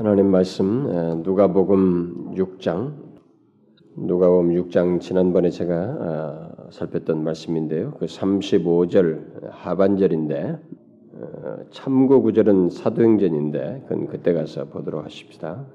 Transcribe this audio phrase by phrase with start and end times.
[0.00, 2.94] 하나님 말씀 누가복음 6장
[3.96, 7.90] 누가복음 6장 지난번에 제가 어, 살폈던 말씀인데요.
[7.98, 10.58] 그 35절 하반절인데
[11.16, 15.66] 어, 참고 구절은 사도행전인데 그건 그때 가서 보도록 하십시다.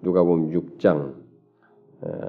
[0.00, 1.16] 누가복음 6장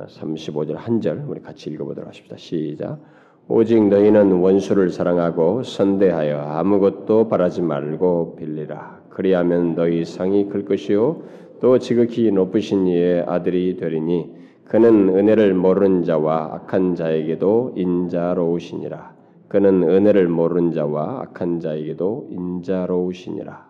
[0.10, 2.36] 35절 한 절 우리 같이 읽어보도록 하십시다.
[2.36, 3.00] 시작.
[3.48, 8.97] 오직 너희는 원수를 사랑하고 선대하여 아무것도 바라지 말고 빌리라.
[9.18, 11.24] 그리하면 너희 상이 클 것이요
[11.60, 14.32] 또 지극히 높으신 이의 아들이 되리니
[14.66, 19.16] 그는 은혜를 모르는 자와 악한 자에게도 인자로우시니라.
[19.48, 23.68] 그는 은혜를 모르는 자와 악한 자에게도 인자로우시니라.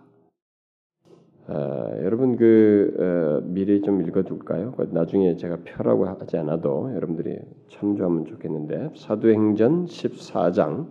[1.49, 4.73] 어, 여러분 그 어, 미리 좀 읽어둘까요?
[4.73, 7.37] 그 나중에 제가 표라고 하지 않아도 여러분들이
[7.69, 10.87] 참조하면 좋겠는데 사도행전 14장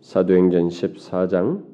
[0.00, 1.69] 사도행전 14장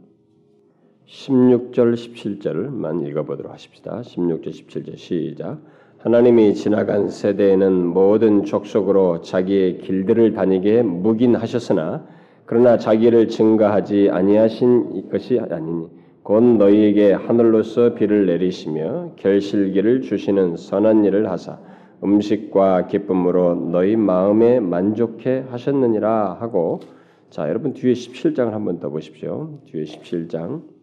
[1.08, 4.00] 16절 17절만 읽어보도록 하십시다.
[4.02, 5.58] 16절 17절 시작.
[5.98, 12.06] 하나님이 지나간 세대에는 모든 족속으로 자기의 길들을 다니게 묵인하셨으나
[12.44, 15.88] 그러나 자기를 증가하지 아니하신 것이 아니니
[16.22, 21.58] 곧 너희에게 하늘로서 비를 내리시며 결실기를 주시는 선한 일을 하사
[22.02, 26.80] 음식과 기쁨으로 너희 마음에 만족해 하셨느니라 하고
[27.30, 29.58] 자 여러분 뒤에 17장을 한번 더 보십시오.
[29.66, 30.75] 뒤에 17장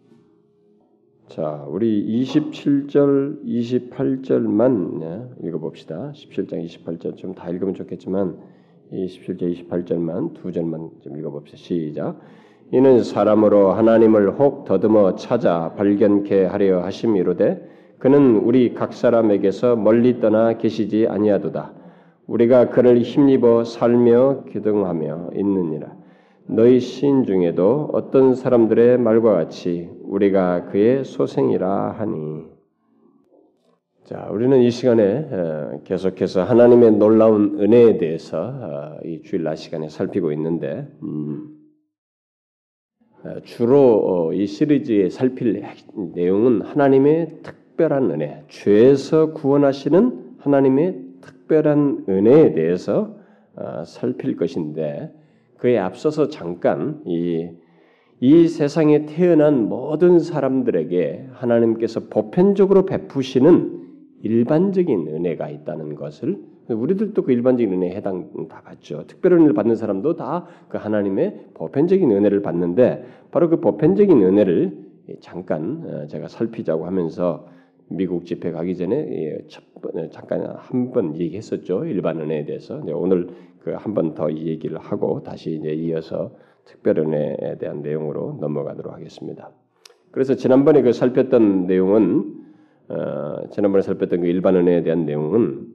[1.28, 6.12] 자 우리 27절 28절만 읽어봅시다.
[6.14, 8.36] 17장 28절 좀 다 읽으면 좋겠지만
[8.92, 11.56] 27절 28절만 두 절만 좀 읽어봅시다.
[11.56, 12.20] 시작
[12.72, 20.58] 이는 사람으로 하나님을 혹 더듬어 찾아 발견케 하려 하심이로되 그는 우리 각 사람에게서 멀리 떠나
[20.58, 21.72] 계시지 아니하도다.
[22.26, 26.03] 우리가 그를 힘입어 살며 기등하며 있느니라.
[26.46, 32.44] 너희 시인 중에도 어떤 사람들의 말과 같이 우리가 그의 소생이라 하니.
[34.04, 40.86] 자, 우리는 이 시간에 계속해서 하나님의 놀라운 은혜에 대해서 어, 이 주일날 시간에 살피고 있는데,
[41.02, 41.48] 음,
[43.24, 45.62] 어, 주로 어, 이 시리즈에 살필
[46.14, 53.16] 내용은 하나님의 특별한 은혜, 죄에서 구원하시는 하나님의 특별한 은혜에 대해서
[53.56, 55.23] 어, 살필 것인데
[55.64, 57.48] 그에 앞서서 잠깐 이,
[58.20, 63.80] 이 세상에 태어난 모든 사람들에게 하나님께서 보편적으로 베푸시는
[64.20, 66.36] 일반적인 은혜가 있다는 것을
[66.68, 69.04] 우리들도 그 일반적인 은혜에 해당 다 받죠.
[69.06, 74.84] 특별한 은혜를 받는 사람도 다 그 하나님의 보편적인 은혜를 받는데 바로 그 보편적인 은혜를
[75.20, 77.46] 잠깐 어, 제가 살피자고 하면서
[77.88, 79.38] 미국 집회 가기 전에
[79.80, 81.86] 번, 잠깐 한 번 얘기했었죠.
[81.86, 82.82] 일반 은혜에 대해서.
[82.92, 83.28] 오늘
[83.64, 86.32] 그 한 번더 얘기를 하고 다시 이제 이어서
[86.64, 89.50] 특별 은혜에 대한 내용으로 넘어가도록 하겠습니다.
[90.10, 92.34] 그래서 지난번에 그 살폈던 내용은
[92.88, 95.66] 어, 지난번에 살폈던 그 일반 은혜에 대한 내용은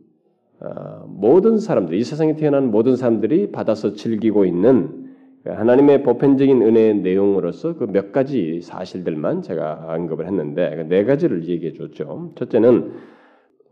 [0.62, 5.08] 어, 모든 사람들, 이 세상에 태어난 모든 사람들이 받아서 즐기고 있는
[5.46, 11.74] 하나님의 보편적인 은혜의 내용으로서 그 몇 가지 사실들만 제가 언급을 했는데 그 네 가지를 얘기해
[11.74, 12.34] 줬죠.
[12.36, 12.92] 첫째는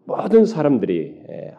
[0.05, 1.53] 모든 사람들이 예,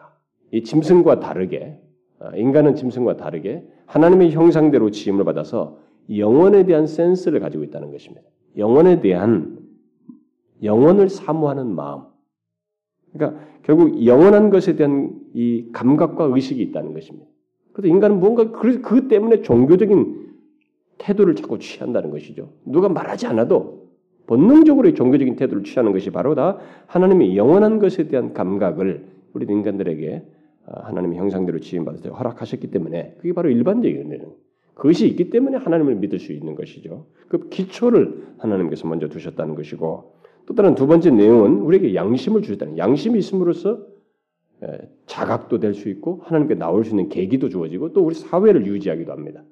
[0.51, 1.88] 이 짐승과 다르게 어,
[2.35, 5.77] 인간은 짐승과 다르게 하나님의 형상대로 지음을 받아서
[6.15, 8.27] 영원에 대한 센스를 가지고 있다는 것입니다.
[8.57, 9.59] 영원에 대한
[10.63, 12.03] 영원을 사모하는 마음.
[13.13, 17.27] 그러니까 결국 영원한 것에 대한 이 감각과 의식이 있다는 것입니다.
[17.73, 20.29] 그래서 인간은 뭔가 그, 그 때문에 종교적인
[20.97, 22.49] 태도를 자꾸 취한다는 것이죠.
[22.65, 23.87] 누가 말하지 않아도
[24.27, 26.57] 본능적으로 종교적인 태도를 취하는 것이 바로 다
[26.87, 30.38] 하나님의 영원한 것에 대한 감각을 우리 인간들에게 아,
[30.71, 34.33] 하나님의 형상대로 지음받아서 허락하셨기 때문에 그게 바로 일반적인 은혜는
[34.73, 37.07] 그것이 있기 때문에 하나님을 믿을 수 있는 것이죠.
[37.27, 40.13] 그 기초를 하나님께서 먼저 두셨다는 것이고
[40.45, 43.85] 또 다른 두 번째 내용은 우리에게 양심을 주셨다는 양심이 있음으로써
[45.05, 49.43] 자각도 될 수 있고 하나님께 나올 수 있는 계기도 주어지고 또 우리 사회를 유지하기도 합니다.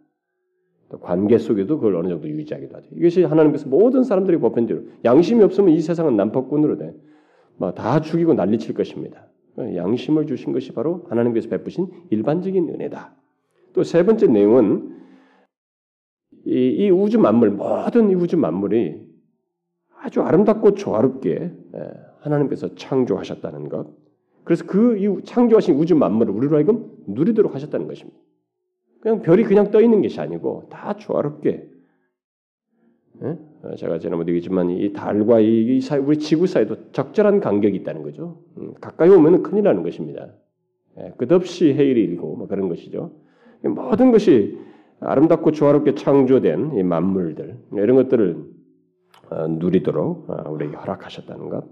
[0.89, 2.87] 또 관계 속에도 그걸 어느 정도 유지하기도 하죠.
[2.95, 6.93] 이것이 하나님께서 모든 사람들이 보편대로 양심이 없으면 이 세상은 난폭군으로 돼.
[7.75, 9.27] 다 죽이고 난리칠 것입니다.
[9.57, 13.15] 양심을 주신 것이 바로 하나님께서 베푸신 일반적인 은혜다.
[13.73, 14.95] 또 세 번째 내용은
[16.45, 19.05] 이, 이 우주 만물 모든 이 우주 만물이
[19.99, 21.31] 아주 아름답고 조화롭게
[21.75, 23.87] 예, 하나님께서 창조하셨다는 것.
[24.43, 28.17] 그래서 그 창조하신 우주 만물을 우리로 하여금 누리도록 하셨다는 것입니다.
[29.01, 31.69] 그냥 별이 그냥 떠 있는 것이 아니고 다 조화롭게.
[33.23, 33.37] 예?
[33.63, 38.37] 어, 제가 지난번에 얘기했지만 이 달과 이, 사이, 우리 지구 사이도 적절한 간격이 있다는 거죠.
[38.57, 40.27] 음, 가까이 오면 큰일 나는 것입니다.
[40.99, 43.11] 예, 끝없이 해일이 일고 뭐 그런 것이죠.
[43.63, 44.57] 모든 것이
[44.99, 48.37] 아름답고 조화롭게 창조된 이 만물들 이런 것들을
[49.29, 51.63] 어, 누리도록 어, 우리에게 허락하셨다는 것.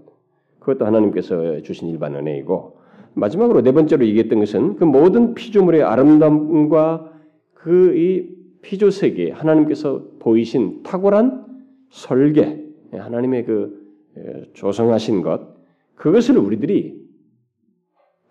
[0.58, 2.78] 그것도 하나님께서 주신 일반 은혜이고
[3.14, 7.12] 마지막으로 네 번째로 얘기했던 것은 그 모든 피조물의 아름다움과
[7.54, 8.36] 그 이
[8.66, 11.45] 피조 세계 하나님께서 보이신 탁월한
[11.90, 15.56] 설계 하나님의 그 조성하신 것
[15.94, 17.04] 그것을 우리들이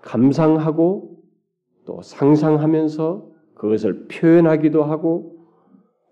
[0.02, 1.18] 감상하고
[1.86, 5.38] 또 상상하면서 그것을 표현하기도 하고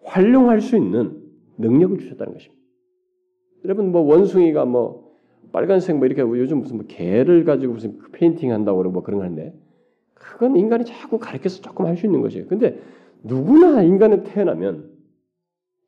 [0.04, 1.22] 활용할 수 있는
[1.58, 2.62] 능력을 주셨다는 것입니다.
[3.66, 5.14] 여러분 뭐 원숭이가 뭐
[5.52, 9.26] 빨간색 뭐 이렇게 요즘 무슨 뭐 개를 가지고 무슨 페인팅 한다고 그러고 뭐 그런 거
[9.26, 9.54] 하는데
[10.14, 12.48] 그건 인간이 자꾸 가르쳐서 조금 할 수 있는 것이에요.
[12.48, 12.80] 근데
[13.24, 14.92] 누구나 인간은 태어나면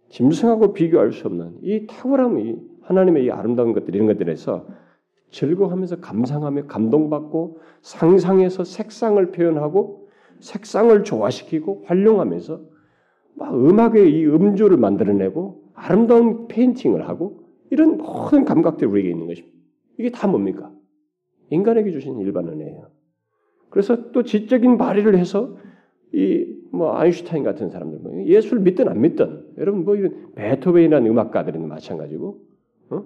[0.10, 4.68] 짐승하고 비교할 수 없는 이 탁월함, 이 하나님의 이 아름다운 것들 이런 것들에서
[5.32, 10.08] 즐거워하면서 감상하며 감동받고 상상해서 색상을 표현하고
[10.40, 12.62] 색상을 조화시키고 활용하면서
[13.36, 19.56] 막 음악의 이 음조를 만들어내고 아름다운 페인팅을 하고 이런 모든 감각들이 우리에게 있는 것입니다.
[19.98, 20.72] 이게 다 뭡니까?
[21.50, 22.90] 인간에게 주신 일반 은혜예요.
[23.70, 25.58] 그래서 또 지적인 발휘를 해서
[26.14, 31.68] 이 뭐 아인슈타인 같은 사람들 뭐 예수를 믿든 안 믿든 여러분 뭐 이런 베토벤이라는 음악가들은
[31.68, 32.40] 마찬가지고
[32.90, 33.04] 어?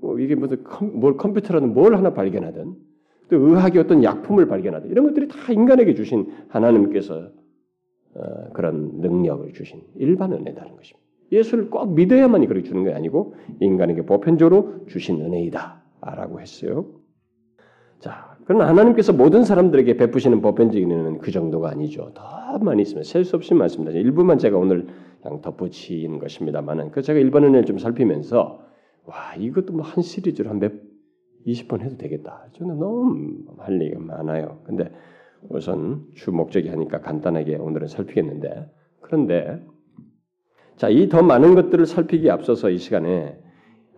[0.00, 2.74] 뭐 이게 무슨 컴, 뭘 컴퓨터라는 뭘 하나 발견하든
[3.28, 7.30] 또 의학의 어떤 약품을 발견하든 이런 것들이 다 인간에게 주신 하나님께서
[8.14, 11.00] 어, 그런 능력을 주신 일반 은혜다는 것입니다.
[11.32, 16.86] 예수를 꼭 믿어야만 그렇게 주는 게 아니고 인간에게 보편적으로 주신 은혜이다라고 했어요.
[18.00, 22.12] 자, 그러나 하나님께서 모든 사람들에게 베푸시는 보편적인 은혜는 그 정도가 아니죠.
[22.14, 23.96] 더 많이 있으면 셀수 없이 많습니다.
[23.96, 24.86] 일부만 제가 오늘
[25.22, 28.60] 그냥 덧붙인 것입니다만은 그 제가 일반 은혜를 좀 살피면서
[29.06, 30.72] 와 이것도 뭐 한 시리즈로 한몇
[31.46, 32.46] 20번 해도 되겠다.
[32.52, 34.60] 저는 너무 할 얘기가 많아요.
[34.64, 34.90] 근데
[35.48, 38.70] 우선 주 목적이 하니까 간단하게 오늘은 살피겠는데
[39.00, 39.64] 그런데
[40.76, 43.38] 자, 이 더 많은 것들을 살피기 앞서서 이 시간에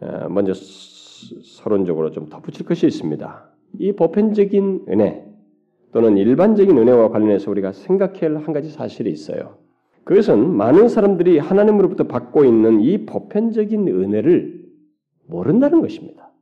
[0.01, 3.52] 어, 먼저 서론적으로 좀 덧붙일 것이 있습니다.
[3.79, 5.25] 이 보편적인 은혜
[5.93, 9.59] 또는 일반적인 은혜와 관련해서 우리가 생각해야 할 한 가지 사실이 있어요.
[10.05, 14.63] 그것은 많은 사람들이 하나님으로부터 받고 있는 이 보편적인 은혜를
[15.27, 16.33] 모른다는 것입니다.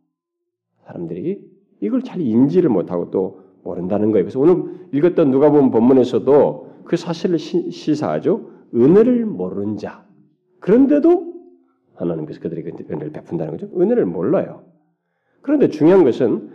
[0.87, 1.45] 사람들이
[1.81, 4.25] 이걸 잘 인지를 못하고 또 모른다는 거예요.
[4.25, 8.51] 그래서 오늘 읽었던 누가 보면 본문에서도 그 사실을 시, 시사하죠.
[8.75, 10.05] 은혜를 모르는 자.
[10.61, 11.35] 그런데도
[11.95, 13.69] 하나님께서 그들에게 은혜를 베푼다는 거죠.
[13.79, 14.65] 은혜를 몰라요.
[15.43, 16.51] 그런데 중요한 것은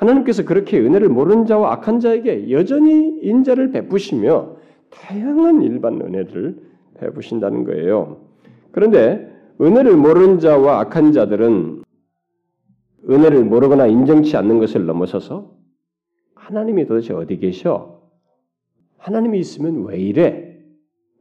[0.00, 4.56] 하나님께서 그렇게 은혜를 모르는 자와 악한 자에게 여전히 인자를 베푸시며
[4.88, 6.56] 다양한 일반 은혜를
[6.98, 8.22] 베푸신다는 거예요.
[8.72, 9.30] 그런데
[9.60, 11.82] 은혜를 모르는 자와 악한 자들은
[13.10, 15.52] 은혜를 모르거나 인정치 않는 것을 넘어서서
[16.34, 18.00] 하나님이 도대체 어디 계셔?
[18.96, 20.50] 하나님이 있으면 왜 이래?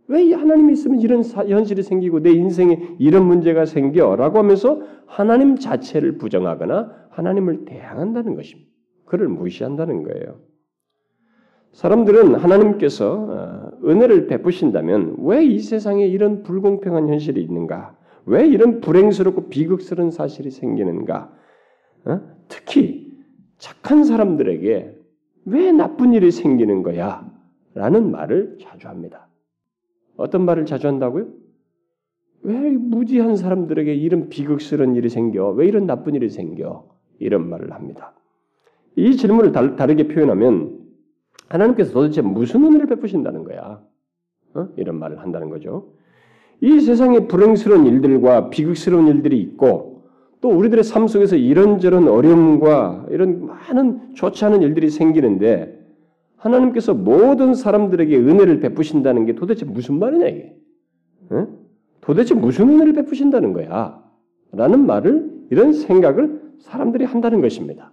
[0.07, 4.15] 왜 하나님이 있으면 이런 현실이 생기고 내 인생에 이런 문제가 생겨?
[4.15, 8.68] 라고 하면서 하나님 자체를 부정하거나 하나님을 대항한다는 것입니다.
[9.09, 10.39] 그를 무시한다는 거예요.
[11.71, 17.97] 사람들은 하나님께서 어, 은혜를 베푸신다면 왜 이 세상에 이런 불공평한 현실이 있는가?
[18.25, 21.31] 왜 이런 불행스럽고 비극스러운 사실이 생기는가?
[22.05, 22.21] 어?
[22.47, 23.11] 특히
[23.57, 24.95] 착한 사람들에게
[25.45, 27.29] 왜 나쁜 일이 생기는 거야?
[27.73, 29.27] 라는 말을 자주 합니다.
[30.17, 31.27] 어떤 말을 자주 한다고요?
[32.41, 35.49] 왜 무지한 사람들에게 이런 비극스러운 일이 생겨?
[35.51, 36.87] 왜 이런 나쁜 일이 생겨?
[37.19, 38.13] 이런 말을 합니다.
[38.95, 40.79] 이 질문을 다르게 표현하면
[41.47, 43.81] 하나님께서 도대체 무슨 은혜를 베푸신다는 거야?
[44.53, 44.67] 어?
[44.77, 45.93] 이런 말을 한다는 거죠.
[46.61, 50.03] 이 세상에 불행스러운 일들과 비극스러운 일들이 있고
[50.41, 55.77] 또 우리들의 삶 속에서 이런저런 어려움과 이런 많은 좋지 않은 일들이 생기는데
[56.37, 60.55] 하나님께서 모든 사람들에게 은혜를 베푸신다는 게 도대체 무슨 말이냐 이게?
[61.31, 61.47] 어?
[62.01, 64.01] 도대체 무슨 은혜를 베푸신다는 거야?
[64.51, 67.91] 라는 말을 이런 생각을 사람들이 한다는 것입니다.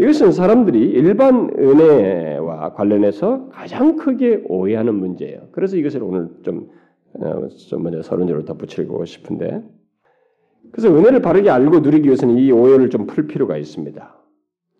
[0.00, 5.48] 이것은 사람들이 일반 은혜와 관련해서 가장 크게 오해하는 문제예요.
[5.52, 6.70] 그래서 이것을 오늘 좀,
[7.12, 9.62] 어, 좀 먼저 서론적으로 덧붙이고 싶은데,
[10.72, 14.16] 그래서 은혜를 바르게 알고 누리기 위해서는 이 오해를 좀 풀 필요가 있습니다.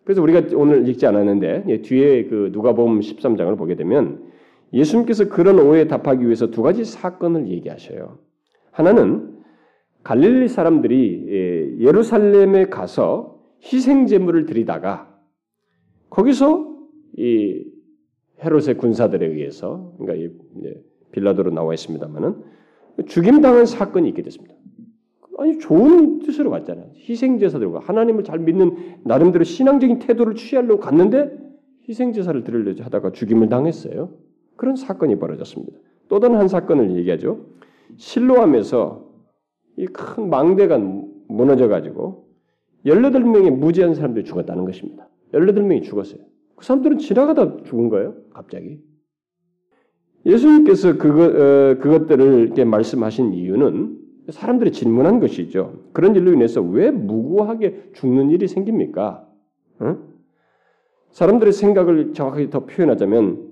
[0.04, 4.24] 그래서 우리가 오늘 읽지 않았는데 뒤에 그 누가복음 13장을 보게 되면
[4.72, 8.18] 예수님께서 그런 오해에 답하기 위해서 두 가지 사건을 얘기하셔요.
[8.70, 9.34] 하나는
[10.02, 15.09] 갈릴리 사람들이 예, 예루살렘에 가서 희생 제물을 드리다가
[16.10, 16.76] 거기서
[17.16, 17.64] 이
[18.44, 20.30] 헤롯의 군사들에 의해서 그러니까
[21.12, 22.36] 빌라도로 나와 있습니다만은
[23.06, 24.54] 죽임 당한 사건이 있게 됐습니다.
[25.38, 26.90] 아니 좋은 뜻으로 갔잖아요.
[26.96, 31.30] 희생 제사들과 하나님을 잘 믿는 나름대로 신앙적인 태도를 취하려고 갔는데
[31.88, 34.10] 희생 제사를 드리려 하다가 죽임을 당했어요.
[34.56, 35.78] 그런 사건이 벌어졌습니다.
[36.08, 37.46] 또 다른 한 사건을 얘기하죠.
[37.96, 39.08] 실로암에서
[39.78, 40.78] 이 큰 망대가
[41.28, 42.28] 무너져 가지고
[42.84, 45.08] 18명의 무지한 사람들이 죽었다는 것입니다.
[45.32, 46.20] 18명이 죽었어요.
[46.56, 48.14] 그 사람들은 지나가다 죽은 거예요.
[48.32, 48.80] 갑자기.
[50.26, 55.80] 예수님께서 그것, 어, 그것들을 이렇게 말씀하신 이유는 사람들이 질문한 것이죠.
[55.92, 59.26] 그런 일로 인해서 왜 무고하게 죽는 일이 생깁니까?
[59.80, 59.96] 어?
[61.12, 63.50] 사람들의 생각을 정확하게 더 표현하자면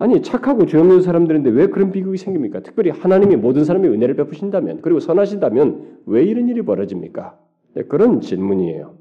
[0.00, 2.60] 아니 착하고 죄 없는 사람들인데 왜 그런 비극이 생깁니까?
[2.60, 7.38] 특별히 하나님이 모든 사람의 은혜를 베푸신다면 그리고 선하신다면 왜 이런 일이 벌어집니까?
[7.74, 8.97] 네, 그런 질문이에요.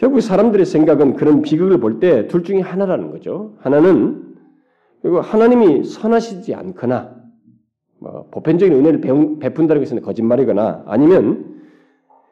[0.00, 3.54] 결국 사람들의 생각은 그런 비극을 볼 때 둘 중에 하나라는 거죠.
[3.60, 4.34] 하나는
[5.02, 7.16] 그리고 하나님이 선하시지 않거나
[7.98, 9.00] 뭐 보편적인 은혜를
[9.40, 11.60] 베푼다는 것은 거짓말이거나 아니면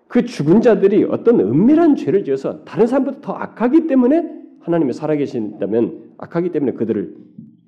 [0.07, 6.51] 그 죽은 자들이 어떤 은밀한 죄를 지어서 다른 사람보다 더 악하기 때문에 하나님이 살아계신다면 악하기
[6.53, 7.15] 때문에 그들을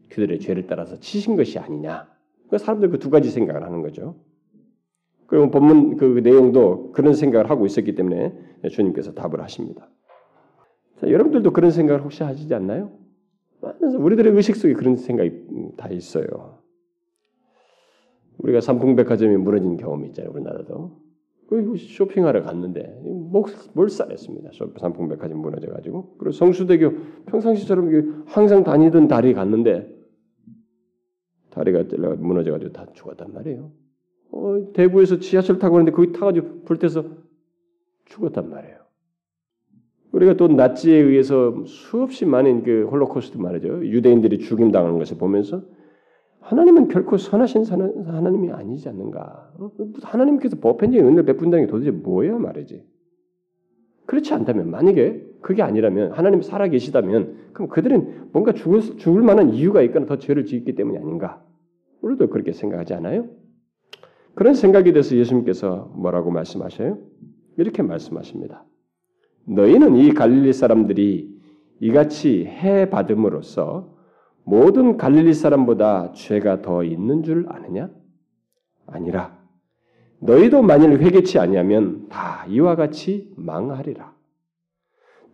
[0.08, 2.06] 그들의 죄를 따라서 치신 것이 아니냐.
[2.48, 4.16] 그 사람들 그 두 가지 생각을 하는 거죠.
[5.30, 8.34] 그리고 본문 그 내용도 그런 생각을 하고 있었기 때문에
[8.68, 9.88] 주님께서 답을 하십니다.
[10.96, 12.90] 자, 여러분들도 그런 생각을 혹시 하시지 않나요?
[13.96, 15.30] 우리들의 의식 속에 그런 생각이
[15.76, 16.58] 다 있어요.
[18.38, 20.32] 우리가 삼풍백화점이 무너진 경험이 있잖아요.
[20.32, 20.98] 우리나라도.
[21.48, 23.00] 그 쇼핑하러 갔는데
[23.74, 24.50] 몰살했습니다.
[24.80, 26.92] 삼풍백화점 무너져가지고 그리고 성수대교
[27.26, 29.88] 평상시처럼 항상 다니던 다리 갔는데
[31.50, 31.84] 다리가
[32.18, 33.70] 무너져가지고 다 죽었단 말이에요.
[34.32, 37.04] 어, 대구에서 지하철 타고 가는데 거기 타가지고 불태서
[38.06, 38.80] 죽었단 말이에요.
[40.12, 43.86] 우리가 또 나치에 의해서 수없이 많은 그 홀로코스트 말이죠.
[43.86, 45.62] 유대인들이 죽임 당하는 것을 보면서
[46.40, 47.64] 하나님은 결코 선하신
[48.06, 49.52] 하나님이 아니지 않는가?
[49.58, 49.70] 어?
[50.02, 52.84] 하나님께서 보편적인 은혜를 베푼다는 게 도대체 뭐야 말이지?
[54.06, 59.82] 그렇지 않다면 만약에 그게 아니라면 하나님이 살아 계시다면 그럼 그들은 뭔가 죽을, 죽을 만한 이유가
[59.82, 61.44] 있거나 더 죄를 지었기 때문이 아닌가?
[62.00, 63.28] 우리도 그렇게 생각하지 않아요?
[64.40, 66.96] 그런 생각에 대해서 예수님께서 뭐라고 말씀하셔요?
[67.58, 68.64] 이렇게 말씀하십니다.
[69.44, 71.28] 너희는 이 갈릴리 사람들이
[71.80, 73.94] 이같이 해 받음으로써
[74.44, 77.90] 모든 갈릴리 사람보다 죄가 더 있는 줄 아느냐?
[78.86, 79.36] 아니라
[80.20, 84.14] 너희도 만일 회개치 아니하면 다 이와 같이 망하리라.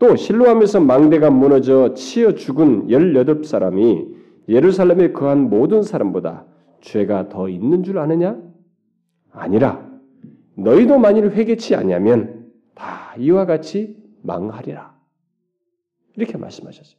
[0.00, 4.08] 또 실로하면서 망대가 무너져 치여 죽은 열여덟 사람이
[4.48, 6.44] 예루살렘에 거한 모든 사람보다
[6.80, 8.45] 죄가 더 있는 줄 아느냐?
[9.36, 9.86] 아니라
[10.56, 14.96] 너희도 만일 회개치 아니하면 다 이와 같이 망하리라.
[16.16, 16.98] 이렇게 말씀하셨어요.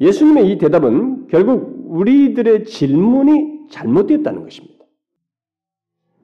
[0.00, 4.84] 예수님의 이 대답은 결국 우리들의 질문이 잘못되었다는 것입니다.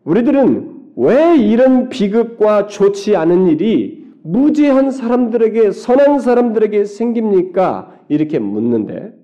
[0.05, 7.97] 우리들은 왜 이런 비극과 좋지 않은 일이 무지한 사람들에게 선한 사람들에게 생깁니까?
[8.09, 9.15] 이렇게 묻는데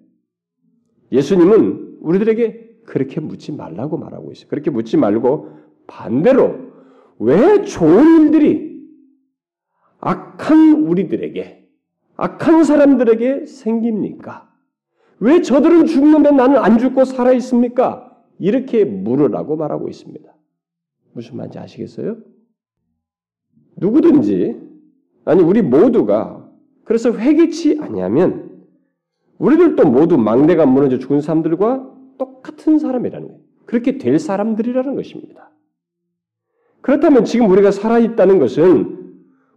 [1.10, 4.48] 예수님은 우리들에게 그렇게 묻지 말라고 말하고 있어요.
[4.48, 5.50] 그렇게 묻지 말고
[5.86, 6.56] 반대로
[7.18, 8.86] 왜 좋은 일들이
[10.00, 11.68] 악한 우리들에게
[12.16, 14.50] 악한 사람들에게 생깁니까?
[15.18, 18.16] 왜 저들은 죽는데 나는 안 죽고 살아 있습니까?
[18.38, 20.30] 이렇게 물으라고 말하고 있습니다.
[21.12, 22.18] 무슨 말인지 아시겠어요?
[23.76, 24.60] 누구든지
[25.24, 26.48] 아니 우리 모두가
[26.84, 28.64] 그래서 회개치 아니하면
[29.38, 33.40] 우리들도 모두 망대가 무너져 죽은 사람들과 똑같은 사람이라는 거예요.
[33.64, 35.50] 그렇게 될 사람들이라는 것입니다.
[36.80, 38.96] 그렇다면 지금 우리가 살아 있다는 것은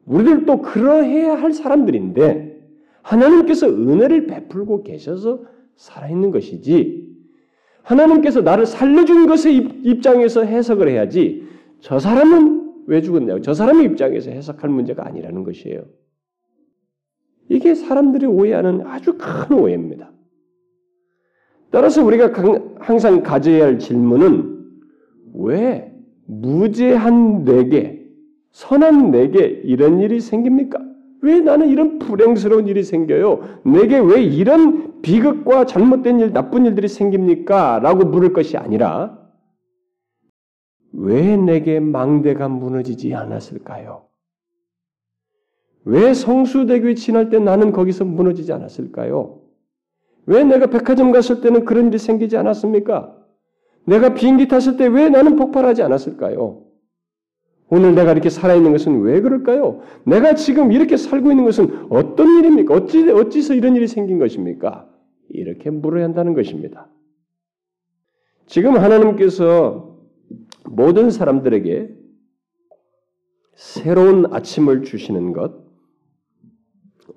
[0.05, 2.59] 우리들도 그러해야 할 사람들인데
[3.03, 5.43] 하나님께서 은혜를 베풀고 계셔서
[5.75, 7.07] 살아있는 것이지
[7.83, 11.47] 하나님께서 나를 살려준 것의 입장에서 해석을 해야지
[11.79, 15.85] 저 사람은 왜 죽었냐고 저 사람의 입장에서 해석할 문제가 아니라는 것이에요.
[17.47, 20.11] 이게 사람들이 오해하는 아주 큰 오해입니다.
[21.71, 22.31] 따라서 우리가
[22.79, 24.59] 항상 가져야 할 질문은
[25.33, 25.93] 왜
[26.25, 27.99] 무죄한 내게
[28.51, 30.79] 선한 내게 이런 일이 생깁니까?
[31.21, 33.61] 왜 나는 이런 불행스러운 일이 생겨요?
[33.65, 37.79] 내게 왜 이런 비극과 잘못된 일, 나쁜 일들이 생깁니까?
[37.79, 39.19] 라고 물을 것이 아니라,
[40.93, 44.07] 왜 내게 망대가 무너지지 않았을까요?
[45.85, 49.38] 왜 성수대교에 지날 때 나는 거기서 무너지지 않았을까요?
[50.29, 53.15] 왜 내가 백화점 갔을 때는 그런 일이 생기지 않았습니까?
[53.85, 56.65] 내가 비행기 탔을 때 왜 나는 폭발하지 않았을까요?
[57.71, 59.81] 오늘 내가 이렇게 살아있는 것은 왜 그럴까요?
[60.05, 62.75] 내가 지금 이렇게 살고 있는 것은 어떤 일입니까?
[62.75, 64.87] 어찌, 어찌서 이런 일이 생긴 것입니까?
[65.29, 66.87] 이렇게 물어야 한다는 것입니다.
[68.45, 69.97] 지금 하나님께서
[70.65, 71.89] 모든 사람들에게
[73.55, 75.68] 새로운 아침을 주시는 것,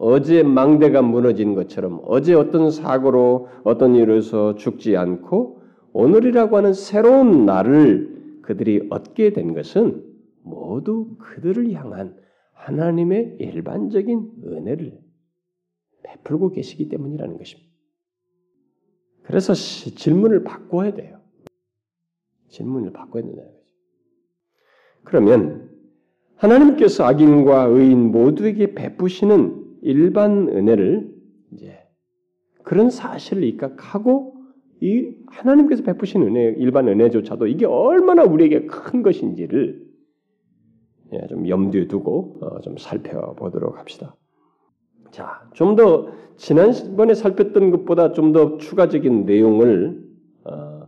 [0.05, 8.41] 어제 망대가 무너진 것처럼 어제 어떤 사고로 어떤 일에서 죽지 않고 오늘이라고 하는 새로운 날을
[8.43, 10.05] 그들이 얻게 된 것은
[10.43, 12.17] 모두 그들을 향한
[12.53, 14.99] 하나님의 일반적인 은혜를
[16.03, 17.71] 베풀고 계시기 때문이라는 것입니다.
[19.23, 21.21] 그래서 질문을 바꿔야 돼요.
[22.49, 23.63] 질문을 바꿔야 된다는 거죠.
[25.05, 25.71] 그러면
[26.35, 29.52] 하나님께서 악인과 의인 모두에게 베푸시는
[29.83, 31.13] 일반 은혜를
[31.53, 31.79] 이제
[32.63, 34.35] 그런 사실을 입각하고
[34.81, 39.83] 이 하나님께서 베푸신 은혜, 일반 은혜조차도 이게 얼마나 우리에게 큰 것인지를
[41.13, 44.17] 예, 좀 염두에 두고 어, 좀 살펴보도록 합시다.
[45.11, 50.03] 자, 좀 더 지난번에 살폈던 것보다 좀 더 추가적인 내용을
[50.45, 50.87] 어,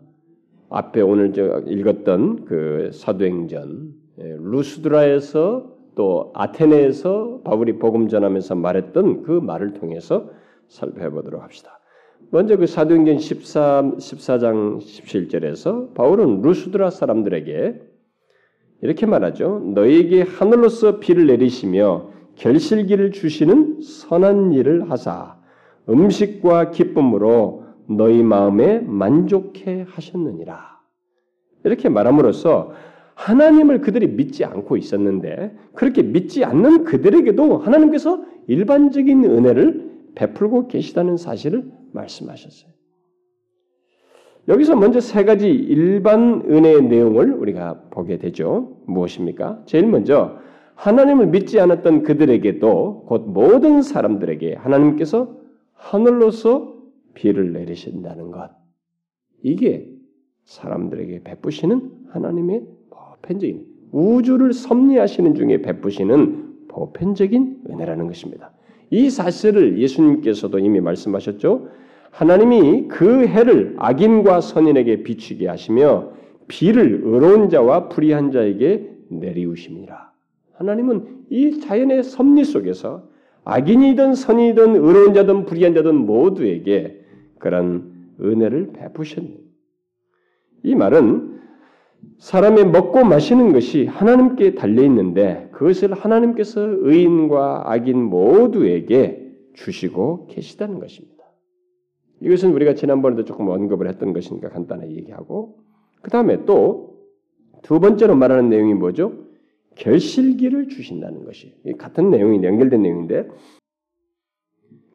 [0.70, 9.32] 앞에 오늘 저 읽었던 그 사도행전 예, 루스드라에서 또 아테네에서 바울이 복음 전하면서 말했던 그
[9.32, 10.30] 말을 통해서
[10.68, 11.80] 살펴보도록 합시다.
[12.30, 17.80] 먼저 그 사도행전 14, 14장 17절에서 바울은 루스드라 사람들에게
[18.82, 19.60] 이렇게 말하죠.
[19.74, 25.36] 너에게 하늘로서 비를 내리시며 결실기를 주시는 선한 일을 하사
[25.88, 30.80] 음식과 기쁨으로 너희 마음에 만족해 하셨느니라.
[31.64, 32.72] 이렇게 말함으로써
[33.14, 41.70] 하나님을 그들이 믿지 않고 있었는데 그렇게 믿지 않는 그들에게도 하나님께서 일반적인 은혜를 베풀고 계시다는 사실을
[41.92, 42.72] 말씀하셨어요.
[44.48, 48.76] 여기서 먼저 세 가지 일반 은혜의 내용을 우리가 보게 되죠.
[48.86, 49.62] 무엇입니까?
[49.64, 50.38] 제일 먼저
[50.74, 55.38] 하나님을 믿지 않았던 그들에게도 곧 모든 사람들에게 하나님께서
[55.72, 56.74] 하늘로서
[57.14, 58.50] 비를 내리신다는 것.
[59.42, 59.88] 이게
[60.44, 62.66] 사람들에게 베푸시는 하나님의
[63.24, 68.52] 보편적인 우주를 섭리하시는 중에 베푸시는 보편적인 은혜라는 것입니다.
[68.90, 71.68] 이 사실을 예수님께서도 이미 말씀하셨죠.
[72.10, 76.12] 하나님이 그 해를 악인과 선인에게 비추게 하시며
[76.46, 80.12] 비를 의로운 자와 불의한 자에게 내리우심이라.
[80.54, 83.08] 하나님은 이 자연의 섭리 속에서
[83.44, 87.00] 악인이든 선이든 의로운 자든 불의한 자든 모두에게
[87.38, 89.38] 그런 은혜를 베푸셨네.
[90.62, 91.33] 이 말은
[92.18, 101.24] 사람의 먹고 마시는 것이 하나님께 달려 있는데 그것을 하나님께서 의인과 악인 모두에게 주시고 계시다는 것입니다.
[102.20, 105.58] 이것은 우리가 지난번에도 조금 언급을 했던 것이니까 간단하게 얘기하고
[106.02, 106.94] 그 다음에 또
[107.64, 109.24] 두 번째로 말하는 내용이 뭐죠?
[109.76, 113.28] 결실기를 주신다는 것이 같은 내용이 연결된 내용인데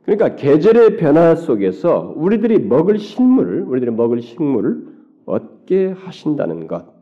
[0.04, 4.88] 그러니까 계절의 변화 속에서 우리들이 먹을 식물을 우리들이 먹을 식물을
[5.26, 6.99] 얻게 하신다는 것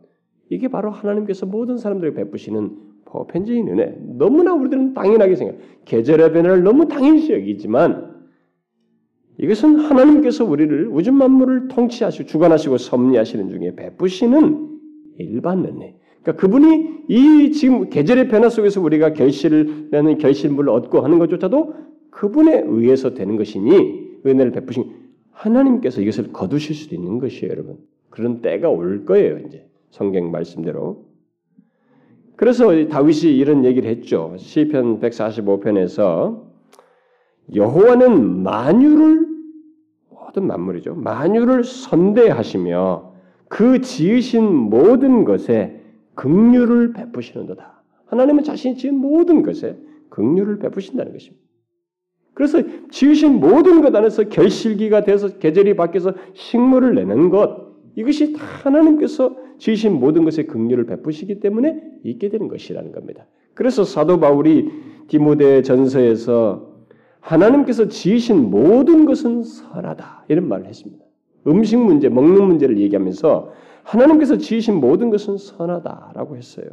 [0.49, 2.71] 이게 바로 하나님께서 모든 사람들에게 베푸시는
[3.05, 3.97] 보편적인 은혜.
[4.17, 5.57] 너무나 우리들은 당연하게 생각.
[5.85, 8.15] 계절의 변화를 너무 당연시 여기지만
[9.39, 14.79] 이것은 하나님께서 우리를 우주 만물을 통치하시고 주관하시고 섭리하시는 중에 베푸시는
[15.19, 15.95] 일반 은혜.
[16.21, 21.73] 그러니까 그분이 이 지금 계절의 변화 속에서 우리가 결실을 내는 결실물을 얻고 하는 것조차도
[22.09, 24.85] 그분에 의해서 되는 것이니 은혜를 베푸신
[25.31, 27.77] 하나님께서 이것을 거두실 수도 있는 것이에요, 여러분.
[28.09, 29.66] 그런 때가 올 거예요, 이제.
[29.89, 31.05] 성경 말씀대로.
[32.35, 34.35] 그래서 다윗이 이런 얘기를 했죠.
[34.37, 36.45] 시편 145편에서
[37.55, 39.27] 여호와는 만유를
[40.09, 40.95] 모든 만물이죠.
[40.95, 43.13] 만유를 선대하시며
[43.49, 45.81] 그 지으신 모든 것에
[46.15, 47.83] 긍휼을 베푸시는도다.
[48.05, 49.77] 하나님은 자신이 지은 모든 것에
[50.09, 51.43] 긍휼을 베푸신다는 것입니다.
[52.33, 57.66] 그래서 지으신 모든 것 안에서 결실기가 돼서 계절이 바뀌어서 식물을 내는 것
[57.97, 63.25] 이것이 다 하나님께서 지으신 모든 것에 긍휼을 베푸시기 때문에 있게 되는 것이라는 겁니다.
[63.55, 64.69] 그래서 사도 바울이
[65.07, 66.77] 디모데 전서에서
[67.19, 71.03] 하나님께서 지으신 모든 것은 선하다 이런 말을 했습니다.
[71.47, 76.67] 음식 문제, 먹는 문제를 얘기하면서 하나님께서 지으신 모든 것은 선하다라고 했어요.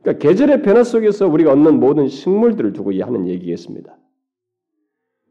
[0.00, 3.97] 그러니까 계절의 변화 속에서 우리가 얻는 모든 식물들을 두고 하는 얘기겠습니다.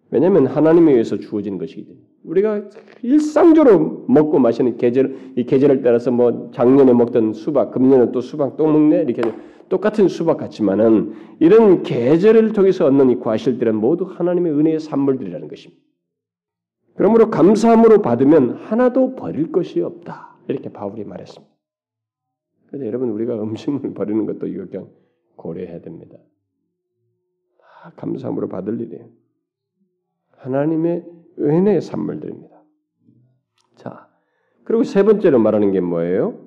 [0.09, 2.69] 왜냐하면 하나님에 의해서 주어지는 것이기 때문에 우리가
[3.03, 8.65] 일상적으로 먹고 마시는 계절 이 계절을 따라서 뭐 작년에 먹던 수박, 금년에 또 수박 또
[8.65, 9.21] 먹네 이렇게
[9.69, 15.81] 똑같은 수박 같지만은 이런 계절을 통해서 얻는 이 과실들은 모두 하나님의 은혜의 산물들이라는 것입니다.
[16.95, 21.53] 그러므로 감사함으로 받으면 하나도 버릴 것이 없다 이렇게 바울이 말했습니다.
[22.67, 24.89] 그런데 여러분 우리가 음식물 버리는 것도 이거 그냥
[25.35, 26.17] 고려해야 됩니다.
[27.59, 29.09] 다 감사함으로 받을 일이에요.
[30.37, 31.05] 하나님의
[31.39, 32.63] 은혜의 산물들입니다.
[33.75, 34.07] 자,
[34.63, 36.39] 그리고 세 번째로 말하는 게 뭐예요?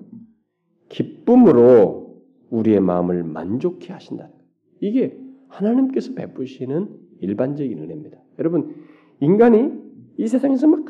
[0.88, 4.40] 기쁨으로 우리의 마음을 만족해 하신다는 것.
[4.81, 6.88] 이게 하나님께서 베푸시는
[7.20, 8.18] 일반적인 은혜입니다.
[8.38, 8.74] 여러분,
[9.20, 9.72] 인간이
[10.16, 10.85] 이 세상에서 막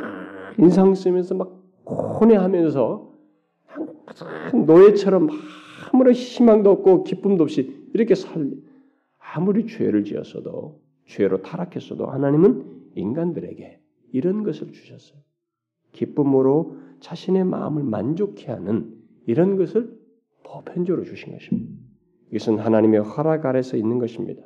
[0.59, 3.11] 인상 쓰면서 막 고뇌하면서
[4.67, 5.29] 노예처럼
[5.93, 8.51] 아무런 희망도 없고 기쁨도 없이 이렇게 살
[9.19, 13.81] 아무리 죄를 지었어도 죄로 타락했어도 하나님은 인간들에게
[14.13, 15.21] 이런 것을 주셨어요.
[15.93, 18.95] 기쁨으로 자신의 마음을 만족해 하는
[19.27, 19.91] 이런 것을
[20.45, 21.73] 보편적으로 주신 것입니다.
[22.31, 24.43] 이것은 하나님의 허락 아래서 있는 것입니다.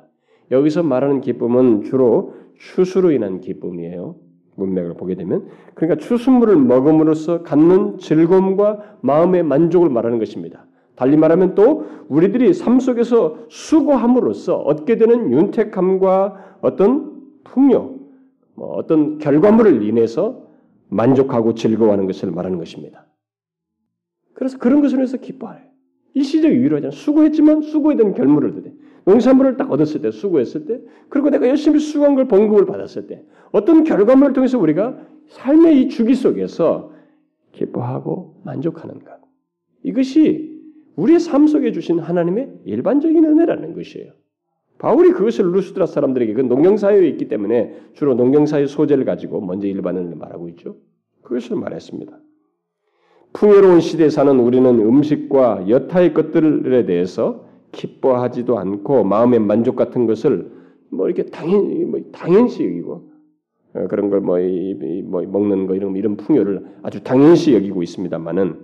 [0.51, 4.15] 여기서 말하는 기쁨은 주로 추수로 인한 기쁨이에요.
[4.55, 10.65] 문맥을 보게 되면 그러니까 추수물을 먹음으로써 갖는 즐거움과 마음의 만족을 말하는 것입니다.
[10.95, 17.94] 달리 말하면 또 우리들이 삶 속에서 수고함으로써 얻게 되는 윤택함과 어떤 풍요,
[18.55, 20.47] 뭐 어떤 결과물을 인해서
[20.89, 23.05] 만족하고 즐거워하는 것을 말하는 것입니다.
[24.33, 25.63] 그래서 그런 것을 위해서 기뻐해요.
[26.13, 26.91] 일시적 위로하잖아.
[26.91, 28.69] 수고했지만 수고에 대한 결물을 얻어
[29.05, 33.83] 농산물을 딱 얻었을 때, 수고했을 때, 그리고 내가 열심히 수고한 걸 봉급을 받았을 때, 어떤
[33.83, 36.91] 결과물을 통해서 우리가 삶의 이 주기 속에서
[37.51, 39.19] 기뻐하고 만족하는 것.
[39.83, 40.59] 이것이
[40.95, 44.11] 우리의 삶 속에 주신 하나님의 일반적인 은혜라는 것이에요.
[44.77, 50.49] 바울이 그것을 루스드라 사람들에게 그 농경사회에 있기 때문에 주로 농경사회 소재를 가지고 먼저 일반을 말하고
[50.49, 50.77] 있죠.
[51.21, 52.19] 그것을 말했습니다.
[53.33, 60.51] 풍요로운 시대에 사는 우리는 음식과 여타의 것들에 대해서 기뻐하지도 않고 마음의 만족 같은 것을
[60.89, 63.11] 뭐 이렇게 당연 뭐 당연시 여기고
[63.73, 64.37] 어, 그런 걸뭐
[65.05, 68.59] 뭐 먹는 거 이런 이런 풍요를 아주 당연시 여기고 있습니다만은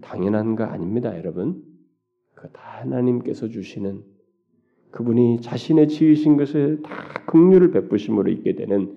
[0.00, 1.62] 당연한 거 아닙니다, 여러분.
[2.34, 4.02] 그 다 하나님께서 주시는
[4.90, 6.92] 그분이 자신의 지으신 것을 다
[7.26, 8.96] 긍휼을 베푸심으로 있게 되는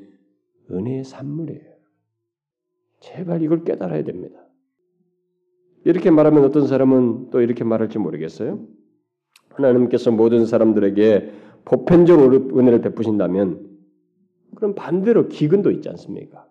[0.72, 1.72] 은혜의 산물이에요.
[3.02, 4.40] 제발 이걸 깨달아야 됩니다.
[5.84, 8.66] 이렇게 말하면 어떤 사람은 또 이렇게 말할지 모르겠어요.
[9.50, 11.32] 하나님께서 모든 사람들에게
[11.66, 13.70] 보편적 은혜를 베푸신다면
[14.56, 16.48] 그럼 반대로 기근도 있지 않습니까?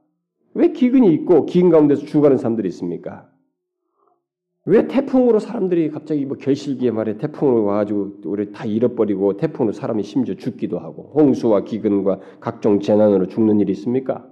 [0.55, 3.30] 왜 기근이 있고 기근 가운데서 죽어가는 사람들이 있습니까?
[4.71, 10.37] 왜 태풍으로 사람들이 갑자기 뭐 결실기에 말해 태풍으로 와가지고 우리 다 잃어버리고 태풍으로 사람이 심지어
[10.37, 14.25] 죽기도 하고 홍수와 기근과 각종 재난으로 죽는 일이 있습니까?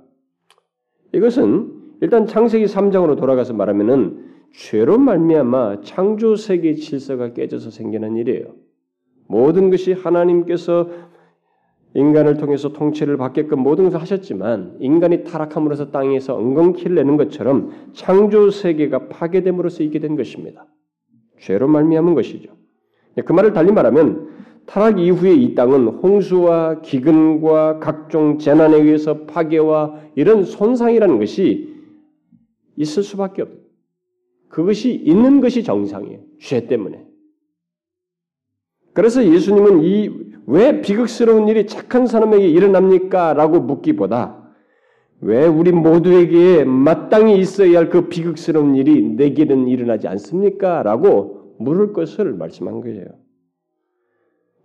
[1.13, 1.73] 이것은
[2.03, 8.55] 일단 창세기 3장으로 돌아가서 말하면은 죄로 말미암아 창조 세계 질서가 깨져서 생기는 일이에요.
[9.27, 10.89] 모든 것이 하나님께서
[11.99, 19.09] 인간을 통해서 통치를 받게끔 모든 것을 하셨지만 인간이 타락함으로써 땅에서 엉겅퀴를 내는 것처럼 창조 세계가
[19.09, 20.67] 파괴됨으로써 있게 된 것입니다.
[21.41, 22.53] 죄로 말미암은 것이죠.
[23.25, 24.29] 그 말을 달리 말하면
[24.67, 31.75] 타락 이후에 이 땅은 홍수와 기근과 각종 재난에 의해서 파괴와 이런 손상이라는 것이
[32.77, 33.57] 있을 수밖에 없다.
[34.51, 36.21] 그것이 있는 것이 정상이에요.
[36.41, 37.08] 죄 때문에.
[38.99, 43.35] 그래서 예수님은 이 왜 비극스러운 일이 착한 사람에게 일어납니까?
[43.35, 44.49] 라고 묻기보다
[45.21, 50.83] 왜 우리 모두에게 마땅히 있어야 할 그 비극스러운 일이 내게는 일어나지 않습니까?
[50.83, 53.05] 라고 물을 것을 말씀한 거예요.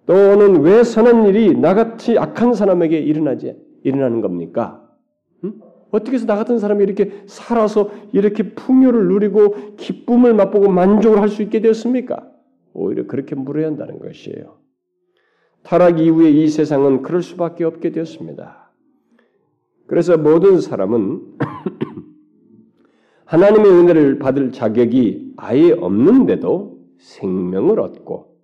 [0.06, 4.88] 또는 왜 선한 일이 나같이 악한 사람에게 일어나지 일어나는 겁니까?
[5.43, 5.56] 응?
[5.91, 11.41] 어떻게 해서 나 같은 사람이 이렇게 살아서 이렇게 풍요를 누리고 기쁨을 맛보고 만족을 할 수
[11.41, 12.33] 있게 되었습니까?
[12.74, 14.58] 오히려 그렇게 물어야 한다는 것이에요.
[15.64, 18.72] 타락 이후에 이 세상은 그럴 수밖에 없게 되었습니다.
[19.88, 21.38] 그래서 모든 사람은
[23.26, 28.38] 하나님의 은혜를 받을 자격이 아예 없는데도 생명을 얻고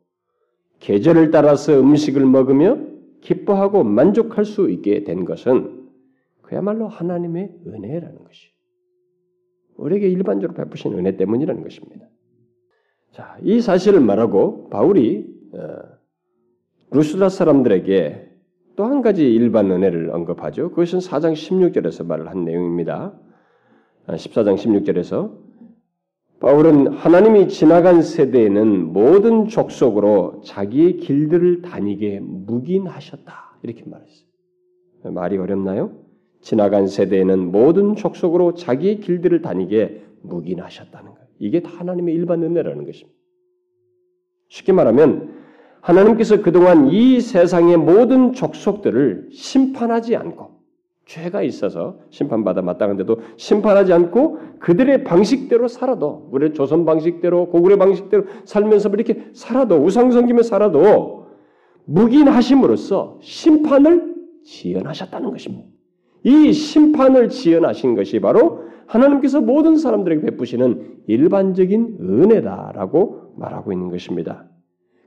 [0.80, 2.80] 계절을 따라서 음식을 먹으며
[3.22, 5.90] 기뻐하고 만족할 수 있게 된 것은
[6.42, 8.50] 그야말로 하나님의 은혜라는 것이
[9.76, 12.08] 우리에게 일반적으로 베푸신 은혜 때문이라는 것입니다.
[13.12, 15.60] 자, 이 사실을 말하고 바울이 어,
[16.92, 18.30] 루스라 사람들에게
[18.80, 20.70] 또 한 가지 일반 은혜를 언급하죠.
[20.70, 23.14] 그것은 4장 16절에서 말을 한 내용입니다.
[24.08, 25.34] 14장 아, 16절에서
[26.40, 33.58] 바울은 하나님이 지나간 세대에는 모든 족속으로 자기의 길들을 다니게 묵인하셨다.
[33.64, 34.30] 이렇게 말했어요.
[35.14, 35.92] 말이 어렵나요?
[36.40, 41.19] 지나간 세대에는 모든 족속으로 자기의 길들을 다니게 묵인하셨다는 거예요.
[41.40, 43.18] 이게 다 하나님의 일반 은혜라는 것입니다.
[44.50, 45.40] 쉽게 말하면
[45.82, 50.60] 하나님께서 그동안 이 세상의 모든 족속들을 심판하지 않고
[51.06, 58.90] 죄가 있어서 심판받아 마땅한데도 심판하지 않고 그들의 방식대로 살아도 우리 조선 방식대로 고구려 방식대로 살면서
[58.90, 61.26] 이렇게 살아도 우상성김에 살아도
[61.86, 65.68] 묵인하심으로써 심판을 지연하셨다는 것입니다.
[66.24, 74.46] 이 심판을 지연하신 것이 바로 하나님께서 모든 사람들에게 베푸시는 일반적인 은혜다라고 말하고 있는 것입니다.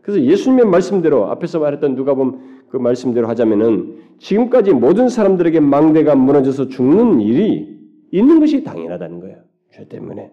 [0.02, 6.68] 그래서 예수님의 말씀대로 앞에서 말했던 누가 보면 그 말씀대로 하자면은 지금까지 모든 사람들에게 망대가 무너져서
[6.68, 7.78] 죽는 일이
[8.12, 9.38] 있는 것이 당연하다는 거예요.
[9.72, 10.30] 죄 때문에.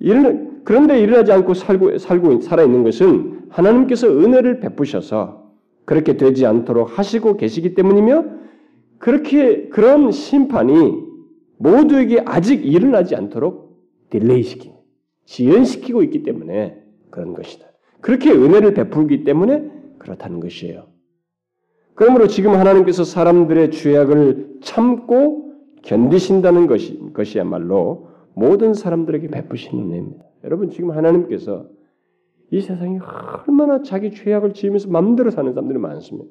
[0.00, 5.50] 일, 그런데 일어나지 않고 살고 살고 살아 있는 것은 하나님께서 은혜를 베푸셔서
[5.84, 8.24] 그렇게 되지 않도록 하시고 계시기 때문이며
[8.98, 11.07] 그렇게 그런 심판이
[11.58, 13.78] 모두에게 아직 일어나지 않도록
[14.10, 14.72] delay시키
[15.26, 17.66] 지연시키고 있기 때문에 그런 것이다.
[18.00, 20.86] 그렇게 은혜를 베풀기 때문에 그렇다는 것이에요.
[21.94, 30.24] 그러므로 지금 하나님께서 사람들의 죄악을 참고 견디신다는 것이 것이야말로 모든 사람들에게 베푸시는 은혜입니다.
[30.44, 31.68] 여러분 지금 하나님께서
[32.50, 32.98] 이 세상에
[33.46, 36.30] 얼마나 자기 죄악을 지으면서 마음대로 사는 사람들이 많습니다.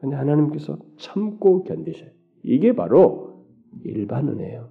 [0.00, 2.10] 근데 하나님께서 참고 견디셔요.
[2.42, 3.33] 이게 바로
[3.84, 4.70] 일반 은혜예요.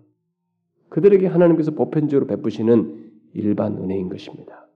[0.89, 4.67] 그들에게 하나님께서 보편적으로 베푸시는 일반 은혜인 것입니다.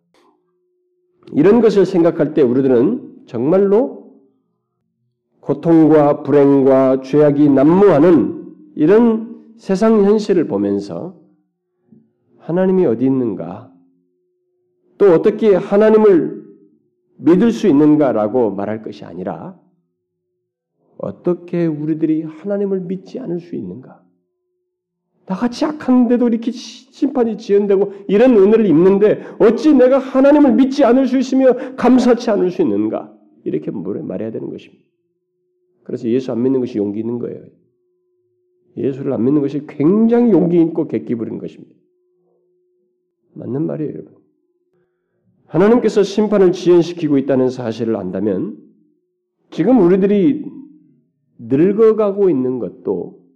[1.34, 4.22] 이런 것을 생각할 때 우리들은 정말로
[5.40, 11.20] 고통과 불행과 죄악이 난무하는 이런 세상 현실을 보면서
[12.40, 13.74] 하나님이 어디 있는가?
[14.98, 16.46] 또 어떻게 하나님을
[17.18, 19.60] 믿을 수 있는가라고 말할 것이 아니라
[20.98, 24.07] 어떻게 우리들이 하나님을 믿지 않을 수 있는가?
[25.28, 31.54] 나같이 악한데도 이렇게 심판이 지연되고 이런 은혜를 입는데 어찌 내가 하나님을 믿지 않을 수 있으며
[31.76, 33.14] 감사치 않을 수 있는가?
[33.44, 34.84] 이렇게 말해야 되는 것입니다.
[35.84, 37.44] 그래서 예수 안 믿는 것이 용기 있는 거예요.
[38.78, 41.76] 예수를 안 믿는 것이 굉장히 용기 있고 객기 부리는 것입니다.
[43.34, 44.16] 맞는 말이에요, 여러분.
[45.48, 48.58] 하나님께서 심판을 지연시키고 있다는 사실을 안다면
[49.50, 50.46] 지금 우리들이
[51.40, 53.27] 늙어가고 있는 것도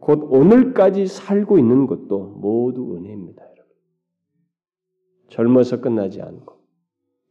[0.00, 3.64] 곧 오늘까지 살고 있는 것도 모두 은혜입니다, 여러분.
[5.28, 6.56] 젊어서 끝나지 않고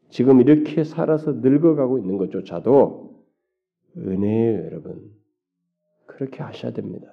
[0.09, 3.23] 지금 이렇게 살아서 늙어가고 있는 것조차도
[3.97, 5.11] 은혜예요, 여러분.
[6.05, 7.07] 그렇게 하셔야 됩니다.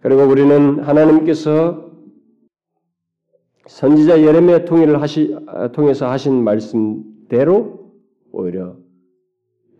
[0.00, 1.90] 그리고 우리는 하나님께서
[3.66, 5.36] 선지자 예레미야 통일을 하시,
[5.72, 7.92] 통해서 하신 말씀대로
[8.32, 8.76] 오히려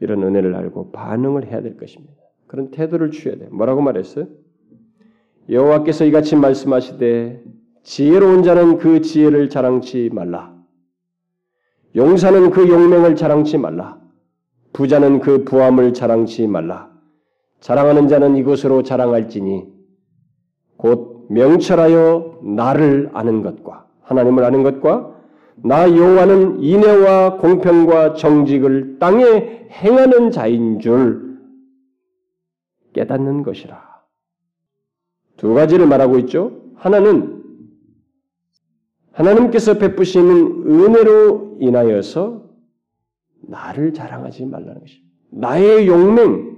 [0.01, 2.22] 이런 은혜를 알고 반응을 해야 될 것입니다.
[2.53, 3.49] 그런 태도를 취해야 돼.
[3.51, 4.27] 뭐라고 말했어요?
[5.49, 7.43] 여호와께서 이같이 말씀하시되
[7.83, 10.55] 지혜로운 자는 그 지혜를 자랑치 말라.
[11.97, 13.99] 용사는 그 용맹을 자랑치 말라.
[14.75, 16.91] 부자는 그 부함을 자랑치 말라.
[17.61, 19.69] 자랑하는 자는 이것으로 자랑할지니
[20.77, 25.15] 곧 명철하여 나를 아는 것과 하나님을 아는 것과
[25.65, 31.32] 나 여호와는 인애와 공평과 정직을 땅에 행하는 자인 줄
[32.93, 33.93] 깨닫는 것이라.
[35.37, 36.63] 두 가지를 말하고 있죠.
[36.77, 37.43] 하나는
[39.13, 42.51] 하나님께서 베푸시는 은혜로 인하여서
[43.43, 45.09] 나를 자랑하지 말라는 것입니다.
[45.31, 46.57] 나의 용맹,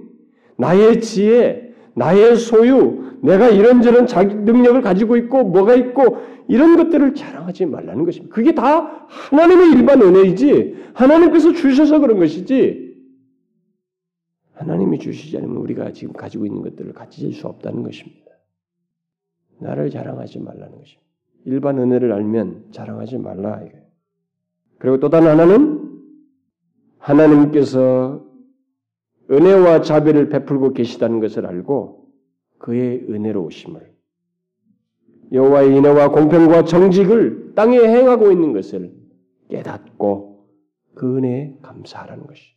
[0.57, 6.17] 나의 지혜, 나의 소유, 내가 이런저런 자기 능력을 가지고 있고 뭐가 있고
[6.47, 8.33] 이런 것들을 자랑하지 말라는 것입니다.
[8.33, 12.84] 그게 다 하나님의 일반 은혜이지 하나님께서 주셔서 그런 것이지
[14.55, 18.31] 하나님이 주시지 않으면 우리가 지금 가지고 있는 것들을 가질 수 없다는 것입니다.
[19.59, 21.05] 나를 자랑하지 말라는 것입니다.
[21.45, 23.63] 일반 은혜를 알면 자랑하지 말라.
[24.79, 26.01] 그리고 또 다른 하나는
[26.97, 28.25] 하나님께서
[29.29, 32.09] 은혜와 자비를 베풀고 계시다는 것을 알고
[32.57, 33.93] 그의 은혜로우심을
[35.31, 38.93] 여호와의 인애와 공평과 정직을 땅에 행하고 있는 것을
[39.49, 40.47] 깨닫고
[40.93, 42.54] 그 은혜에 감사하라는 것이.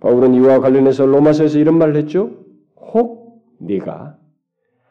[0.00, 2.30] 바울은 이와 관련해서 로마서에서 이런 말을 했죠.
[2.76, 4.16] 혹 네가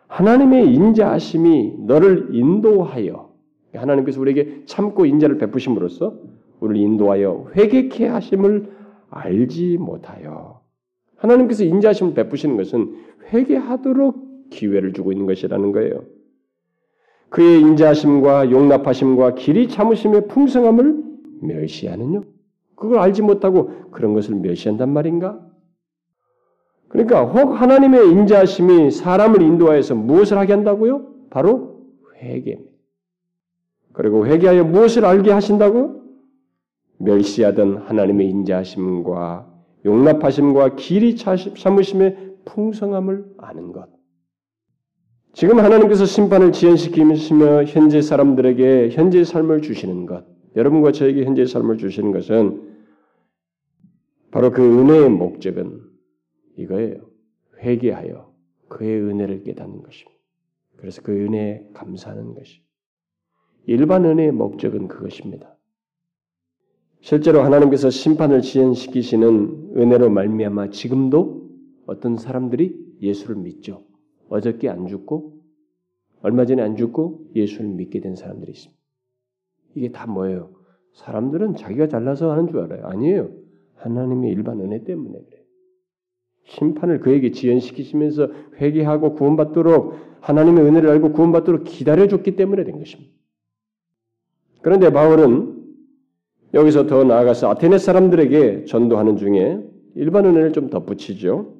[0.08, 3.30] 하나님의 인자하심이 너를 인도하여
[3.74, 6.18] 하나님께서 우리에게 참고 인자를 베푸심으로써
[6.60, 8.72] 우리를 인도하여 회개케 하심을
[9.10, 10.62] 알지 못하여
[11.18, 12.96] 하나님께서 인자하심을 베푸시는 것은
[13.32, 16.04] 회개하도록 기회를 주고 있는 것이라는 거예요.
[17.30, 21.04] 그의 인자하심과 용납하심과 길이 참으심의 풍성함을
[21.42, 22.24] 멸시하는요.
[22.80, 25.40] 그걸 알지 못하고 그런 것을 멸시한단 말인가?
[26.88, 31.06] 그러니까 혹 하나님의 인자하심이 사람을 인도하여서 무엇을 하게 한다고요?
[31.30, 31.84] 바로
[32.16, 32.72] 회개입니다.
[33.94, 36.00] 그리고 회개하여 무엇을 알게 하신다고?
[37.00, 39.48] 멸시하던 하나님의 인자하심과
[39.86, 43.88] 용납하심과 길이 참으심의 풍성함을 아는 것.
[45.34, 50.26] 지금 하나님께서 심판을 지연시키시며 현재 사람들에게 현재 삶을 주시는 것.
[50.56, 52.69] 여러분과 저에게 현재 삶을 주시는 것은
[54.32, 55.82] 바로 그 은혜의 목적은
[56.58, 57.10] 이거예요.
[57.60, 58.34] 회개하여
[58.68, 60.20] 그의 은혜를 깨닫는 것입니다.
[60.78, 62.62] 그래서 그 은혜에 감사하는 것이.
[63.66, 65.58] 일반 은혜의 목적은 그것입니다.
[67.02, 71.50] 실제로 하나님께서 심판을 지연시키시는 은혜로 말미암아 지금도
[71.86, 73.84] 어떤 사람들이 예수를 믿죠.
[74.30, 75.40] 어저께 안 죽고
[76.22, 78.80] 얼마 전에 안 죽고 예수를 믿게 된 사람들이 있습니다.
[79.76, 80.52] 이게 다 뭐예요?
[80.94, 82.86] 사람들은 자기가 잘나서 하는 줄 알아요.
[82.86, 83.32] 아니에요.
[83.80, 85.44] 하나님의 일반 은혜 때문에 그래요.
[86.46, 93.12] 심판을 그에게 지연시키시면서 회개하고 구원받도록 하나님의 은혜를 알고 구원받도록 기다려줬기 때문에 된 것입니다.
[94.62, 95.60] 그런데 바울은
[96.54, 99.64] 여기서 더 나아가서 아테네 사람들에게 전도하는 중에
[99.96, 101.56] 일반 은혜를 좀 덧붙이죠.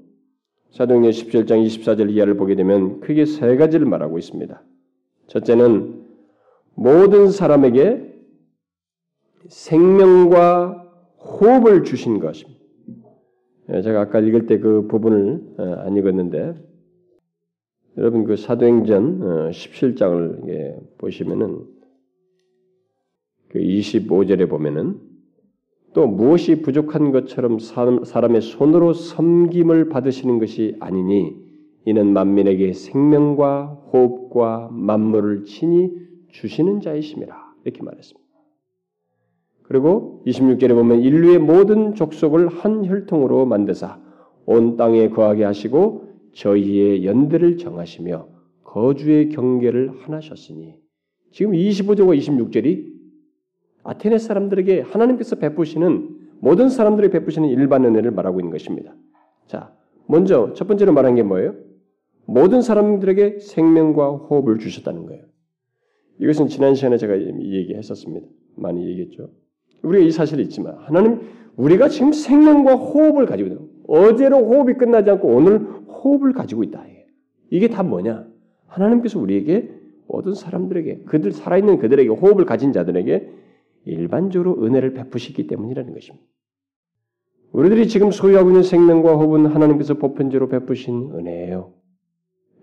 [0.72, 4.62] 사도행전 17장 24절 이하를 보게 되면 크게 세 가지를 말하고 있습니다.
[5.28, 6.06] 첫째는
[6.76, 8.10] 모든 사람에게
[9.48, 10.89] 생명과
[11.20, 12.60] 호흡을 주신 것입니다.
[13.72, 16.56] 예, 제가 아까 읽을 때 그 부분을 어, 안 읽었는데
[17.98, 21.66] 여러분 그 사도행전 17장을 어, 보시면은
[23.50, 25.00] 그 25절에 보면은
[25.94, 31.36] 또 무엇이 부족한 것처럼 사람의 손으로 섬김을 받으시는 것이 아니니
[31.86, 35.92] 이는 만민에게 생명과 호흡과 만물을 친히
[36.30, 38.19] 주시는 자이심이라 이렇게 말했습니다.
[39.70, 44.02] 그리고 26절에 보면 인류의 모든 족속을 한 혈통으로 만드사
[44.48, 48.28] 온 땅에 거하게 하시고 저희의 연대를 정하시며
[48.64, 50.74] 거주의 경계를 하나셨으니
[51.32, 52.92] 지금 25절과 26절이
[53.84, 58.96] 아테네 사람들에게 하나님께서 베푸시는 모든 사람들이 베푸시는 일반 은혜를 말하고 있는 것입니다.
[59.46, 59.76] 자,
[60.08, 61.54] 먼저 첫 번째로 말한 게 뭐예요?
[62.26, 65.26] 모든 사람들에게 생명과 호흡을 주셨다는 거예요.
[66.20, 68.26] 이것은 지난 시간에 제가 얘기했었습니다.
[68.56, 69.30] 많이 얘기했죠.
[69.84, 71.22] 우리가 이 사실이 있지만 하나님
[71.56, 76.86] 우리가 지금 생명과 호흡을 가지고 있는 어제로 호흡이 끝나지 않고 오늘 호흡을 가지고 있다.
[77.50, 78.28] 이게 다 뭐냐?
[78.68, 79.72] 하나님께서 우리에게
[80.08, 83.30] 모든 사람들에게 그들 살아있는 그들에게 호흡을 가진 자들에게
[83.86, 86.26] 일반적으로 은혜를 베푸시기 때문이라는 것입니다.
[87.52, 91.74] 우리들이 지금 소유하고 있는 생명과 호흡은 하나님께서 보편적으로 베푸신 은혜예요.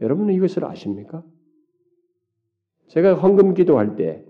[0.01, 1.25] 여러분은 이것을 아십니까?
[2.89, 4.25] 제가 헌금 기도할 때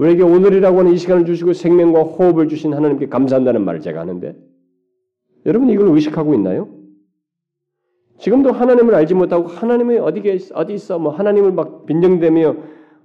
[0.00, 4.34] 우리에게 오늘이라고 하는 이 시간을 주시고 생명과 호흡을 주신 하나님께 감사한다는 말을 제가 하는데
[5.44, 6.68] 여러분 이걸 의식하고 있나요?
[8.16, 10.22] 지금도 하나님을 알지 못하고 하나님이 어디
[10.54, 12.56] 어디 있어 뭐 하나님을 막 빈정대며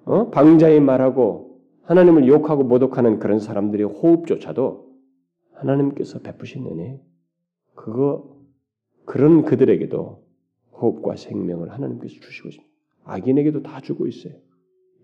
[0.05, 0.29] 어?
[0.29, 4.85] 방자히 말하고 하나님을 욕하고 모독하는 그런 사람들의 호흡조차도
[5.53, 7.01] 하나님께서 베푸신 은혜
[7.75, 8.37] 그거
[9.03, 10.23] 그런 그들에게도
[10.71, 12.73] 호흡과 생명을 하나님께서 주시고 있습니다.
[13.03, 14.33] 악인에게도 다 주고 있어요.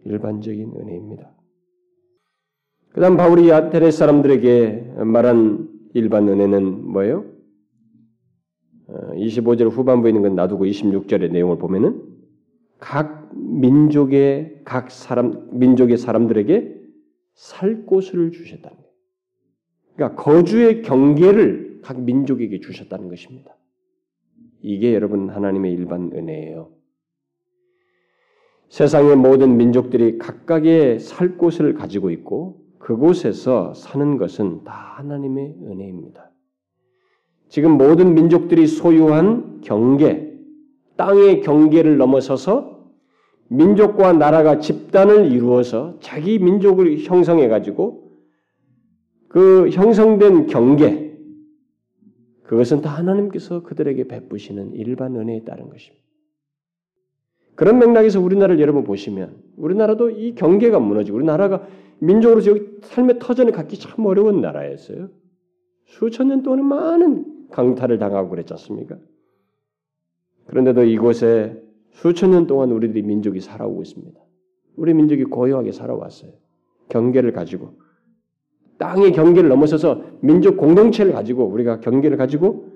[0.06, 1.41] 일반적인 은혜입니다.
[2.94, 7.26] 그 다음 바울이 아테네 사람들에게 말한 일반 은혜는 뭐예요?
[8.88, 12.02] 25절 어, 후반부에 있는 건 놔두고 26절의 내용을 보면은
[12.80, 16.82] 각 민족의 각 사람 민족의 사람들에게
[17.34, 18.92] 살 곳을 주셨다는 거예요.
[19.96, 23.56] 그러니까 거주의 경계를 각 민족에게 주셨다는 것입니다.
[24.62, 26.72] 이게 여러분 하나님의 일반 은혜예요.
[28.68, 36.32] 세상의 모든 민족들이 각각의 살 곳을 가지고 있고 그곳에서 사는 것은 다 하나님의 은혜입니다.
[37.50, 40.32] 지금 모든 민족들이 소유한 경계,
[40.98, 42.72] 땅의 경계를 넘어서서
[43.50, 48.12] 민족과 나라가 집단을 이루어서 자기 민족을 형성해 가지고
[49.28, 51.12] 그 형성된 경계
[52.44, 56.02] 그것은 다 하나님께서 그들에게 베푸시는 일반 은혜에 따른 것입니다.
[57.56, 61.68] 그런 맥락에서 우리나라를 여러분 보시면 우리나라도 이 경계가 무너지고 우리나라가
[62.02, 65.10] 민족으로 저기 삶의 터전을 갖기 참 어려운 나라였어요.
[65.86, 68.98] 수천 년 동안 많은 강탈을 당하고 그랬지 않습니까?
[70.48, 71.62] 그런데도 이곳에
[71.92, 74.20] 수천 년 동안 우리들이 민족이 살아오고 있습니다.
[74.78, 76.32] 우리 민족이 고요하게 살아왔어요.
[76.90, 77.76] 경계를 가지고
[78.80, 82.70] 땅의 경계를 넘어서서 민족 공동체를 가지고 우리가 경계를 가지고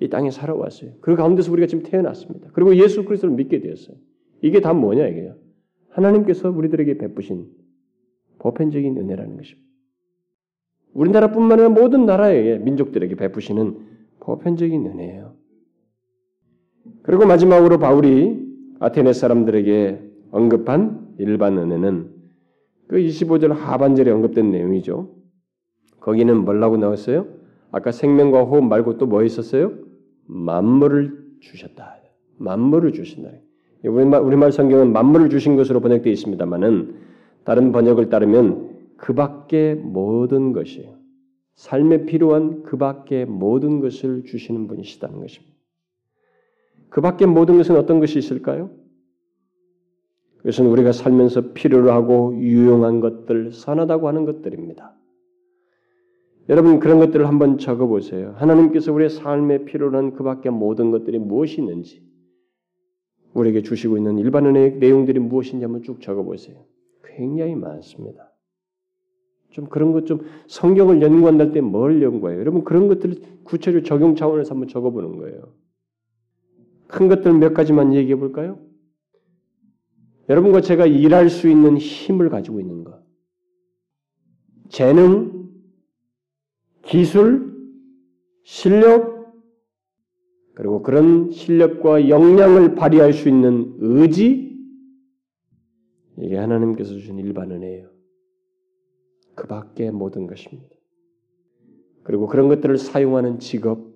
[0.00, 0.92] 이 땅에 살아왔어요.
[1.00, 2.48] 그 가운데서 우리가 지금 태어났습니다.
[2.54, 3.96] 그리고 예수 그리스도를 믿게 되었어요.
[4.40, 5.36] 이게 다 뭐냐 이게요?
[5.90, 7.61] 하나님께서 우리들에게 베푸신
[8.42, 9.68] 보편적인 은혜라는 것입니다.
[10.94, 13.78] 우리나라뿐만 아니라 모든 나라의 민족들에게 베푸시는
[14.20, 15.34] 보편적인 은혜예요.
[17.02, 18.38] 그리고 마지막으로 바울이
[18.80, 22.10] 아테네 사람들에게 언급한 일반 은혜는
[22.88, 25.14] 그 25절 하반절에 언급된 내용이죠.
[26.00, 27.26] 거기는 뭐라고 나왔어요?
[27.70, 29.72] 아까 생명과 호흡 말고 또 뭐 있었어요?
[30.26, 31.96] 만물을 주셨다.
[32.38, 33.30] 만물을 주신다.
[33.84, 37.11] 우리말, 우리말 성경은 만물을 주신 것으로 번역되어 있습니다만은
[37.44, 40.94] 다른 번역을 따르면 그 밖의 모든 것이에요.
[41.56, 45.52] 삶에 필요한 그 밖의 모든 것을 주시는 분이시다는 것입니다.
[46.88, 48.70] 그 밖의 모든 것은 어떤 것이 있을까요?
[50.38, 54.94] 그것은 우리가 살면서 필요로 하고 유용한 것들, 선하다고 하는 것들입니다.
[56.48, 58.34] 여러분 그런 것들을 한번 적어보세요.
[58.36, 62.02] 하나님께서 우리의 삶에 필요로 한그 밖의 모든 것들이 무엇이 있는지
[63.34, 66.56] 우리에게 주시고 있는 일반 은혜의 내용들이 무엇인지 한번 쭉 적어보세요.
[67.16, 68.32] 굉장히 많습니다.
[69.50, 72.40] 좀 그런 것 좀 성경을 연구한다 때 뭘 연구해요?
[72.40, 75.54] 여러분 그런 것들을 구체적 적용 차원에서 한번 적어보는 거예요.
[76.88, 78.58] 큰 것들 몇 가지만 얘기해 볼까요?
[80.28, 83.02] 여러분과 제가 일할 수 있는 힘을 가지고 있는 것.
[84.68, 85.50] 재능,
[86.82, 87.52] 기술,
[88.42, 89.12] 실력,
[90.54, 94.51] 그리고 그런 실력과 역량을 발휘할 수 있는 의지,
[96.18, 97.90] 이게 하나님께서 주신 일반 은혜예요.
[99.34, 100.74] 그 밖에 모든 것입니다.
[102.02, 103.92] 그리고 그런 것들을 사용하는 직업,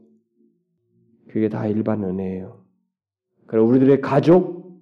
[1.29, 2.65] 그게 다 일반 은혜예요.
[3.47, 4.81] 그리고 우리들의 가족,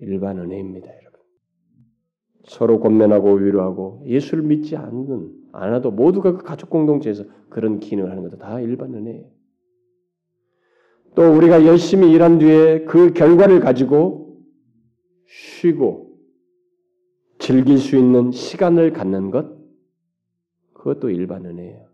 [0.00, 1.20] 일반 은혜입니다, 여러분.
[2.44, 8.38] 서로 권면하고 위로하고 예수를 믿지 않는, 않아도 모두가 그 가족 공동체에서 그런 기능을 하는 것도
[8.38, 9.30] 다 일반 은혜예요.
[11.14, 14.40] 또 우리가 열심히 일한 뒤에 그 결과를 가지고
[15.26, 16.07] 쉬고
[17.48, 19.46] 즐길 수 있는 시간을 갖는 것,
[20.74, 21.86] 그것도 일반 은혜예요.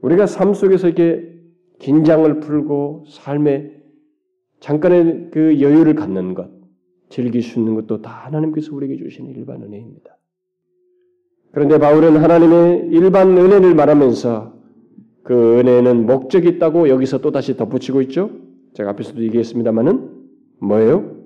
[0.00, 1.30] 우리가 삶 속에서 이렇게
[1.78, 3.70] 긴장을 풀고 삶에
[4.60, 6.48] 잠깐의 그 여유를 갖는 것,
[7.10, 10.16] 즐길 수 있는 것도 다 하나님께서 우리에게 주시는 일반 은혜입니다.
[11.52, 14.54] 그런데 바울은 하나님의 일반 은혜를 말하면서
[15.22, 18.30] 그 은혜는 목적이 있다고 여기서 또 다시 덧붙이고 있죠.
[18.72, 20.08] 제가 앞에서도 얘기했습니다만은
[20.60, 21.19] 뭐예요?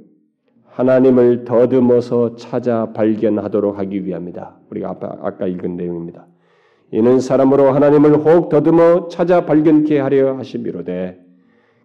[0.75, 4.57] 하나님을 더듬어서 찾아 발견하도록 하기 위함이다.
[4.71, 6.27] 우리가 아까, 읽은 내용입니다.
[6.91, 11.21] 이는 사람으로 하나님을 혹 더듬어 찾아 발견케 하려 하심이로되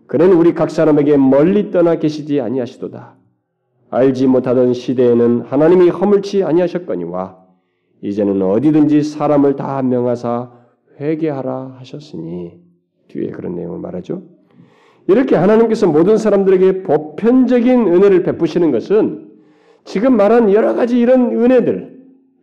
[0.07, 3.15] 그는 우리 각 사람에게 멀리 떠나 계시지 아니하시도다.
[3.91, 7.37] 알지 못하던 시대에는 하나님이 허물치 아니하셨거니와
[8.01, 10.51] 이제는 어디든지 사람을 다 명하사
[10.99, 12.59] 회개하라 하셨으니
[13.07, 14.23] 뒤에 그런 내용을 말하죠.
[15.09, 19.27] 이렇게 하나님께서 모든 사람들에게 보편적인 은혜를 베푸시는 것은
[19.83, 21.97] 지금 말한 여러 가지 이런 은혜들,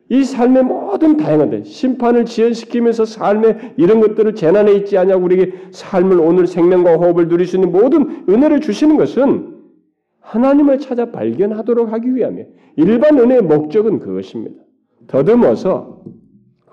[0.08, 6.18] 이 삶의 모든 다양한 데 심판을 지연시키면서 삶의 이런 것들을 재난에 있지 않냐고 우리에게 삶을
[6.18, 9.54] 오늘 생명과 호흡을 누릴 수 있는 모든 은혜를 주시는 것은
[10.20, 12.48] 하나님을 찾아 발견하도록 하기 위함이에요.
[12.78, 14.60] 일반 은혜의 목적은 그것입니다.
[15.06, 16.02] 더듬어서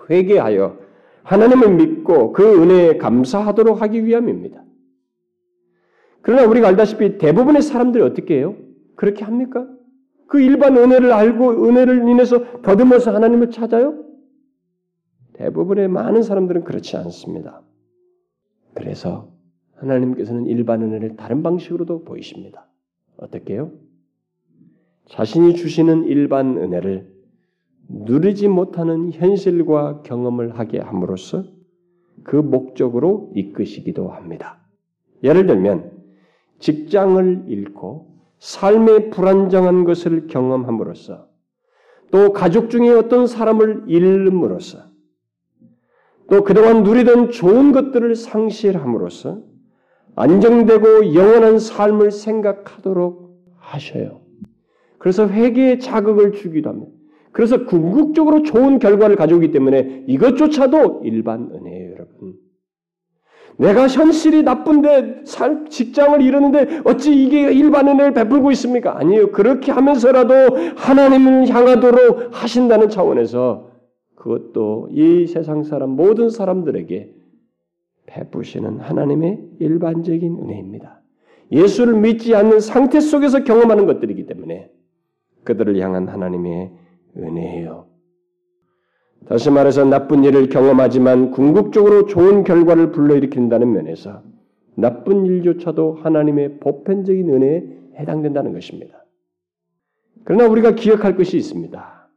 [0.10, 0.76] 회개하여
[1.22, 4.64] 하나님을 믿고 그 은혜에 감사하도록 하기 위함입니다.
[6.24, 8.55] 그러나 우리가 알다시피 대부분의 사람들이 어떻게 해요?
[8.95, 9.67] 그렇게 합니까?
[10.28, 14.03] 그 일반 은혜를 알고 은혜를 인해서 더듬어서 하나님을 찾아요?
[15.34, 17.61] 대부분의 많은 사람들은 그렇지 않습니다.
[18.74, 19.32] 그래서
[19.76, 22.67] 하나님께서는 일반 은혜를 다른 방식으로도 보이십니다.
[23.17, 23.71] 어떻게요?
[25.07, 27.11] 자신이 주시는 일반 은혜를
[27.89, 31.43] 누리지 못하는 현실과 경험을 하게 함으로써
[32.24, 34.59] 그 목적으로 이끄시기도 합니다.
[35.21, 36.03] 예를 들면
[36.64, 38.07] 직장을 잃고
[38.39, 41.28] 삶의 불안정한 것을 경험함으로써
[42.09, 44.80] 또 가족 중에 어떤 사람을 잃음으로써
[46.30, 49.41] 또 그동안 누리던 좋은 것들을 상실함으로써
[50.16, 54.22] 안정되고 영원한 삶을 생각하도록 하셔요.
[54.99, 56.93] 그래서 회개의 자극을 주기도 합니다.
[57.34, 62.36] 그래서 궁극적으로 좋은 결과를 가져오기 때문에 이것조차도 일반 은혜예요, 여러분.
[63.58, 68.97] 내가 현실이 나쁜데 살 직장을 잃었는데 어찌 이게 일반 은혜를 베풀고 있습니까?
[68.97, 69.32] 아니에요.
[69.32, 73.70] 그렇게 하면서라도 하나님을 향하도록 하신다는 차원에서
[74.16, 77.14] 그것도 이 세상 사람 모든 사람들에게
[78.06, 81.01] 베푸시는 하나님의 일반적인 은혜입니다.
[81.51, 84.72] 예수를 믿지 않는 상태 속에서 경험하는 것들이기 때문에
[85.43, 86.72] 그들을 향한 하나님의
[87.18, 87.93] 은혜예요.
[89.28, 94.21] 다시 말해서 나쁜 일을 경험하지만 궁극적으로 좋은 결과를 불러일으킨다는 면에서
[94.76, 97.63] 나쁜 일조차도 하나님의 보편적인 은혜에
[97.99, 99.05] 해당된다는 것입니다.
[100.24, 102.09] 그러나 우리가 기억할 것이 있습니다.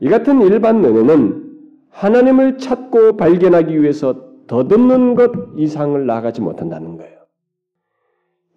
[0.00, 1.42] 이 같은 일반 은혜는
[1.90, 7.20] 하나님을 찾고 발견하기 위해서 더듬는 것 이상을 나가지 못한다는 거예요.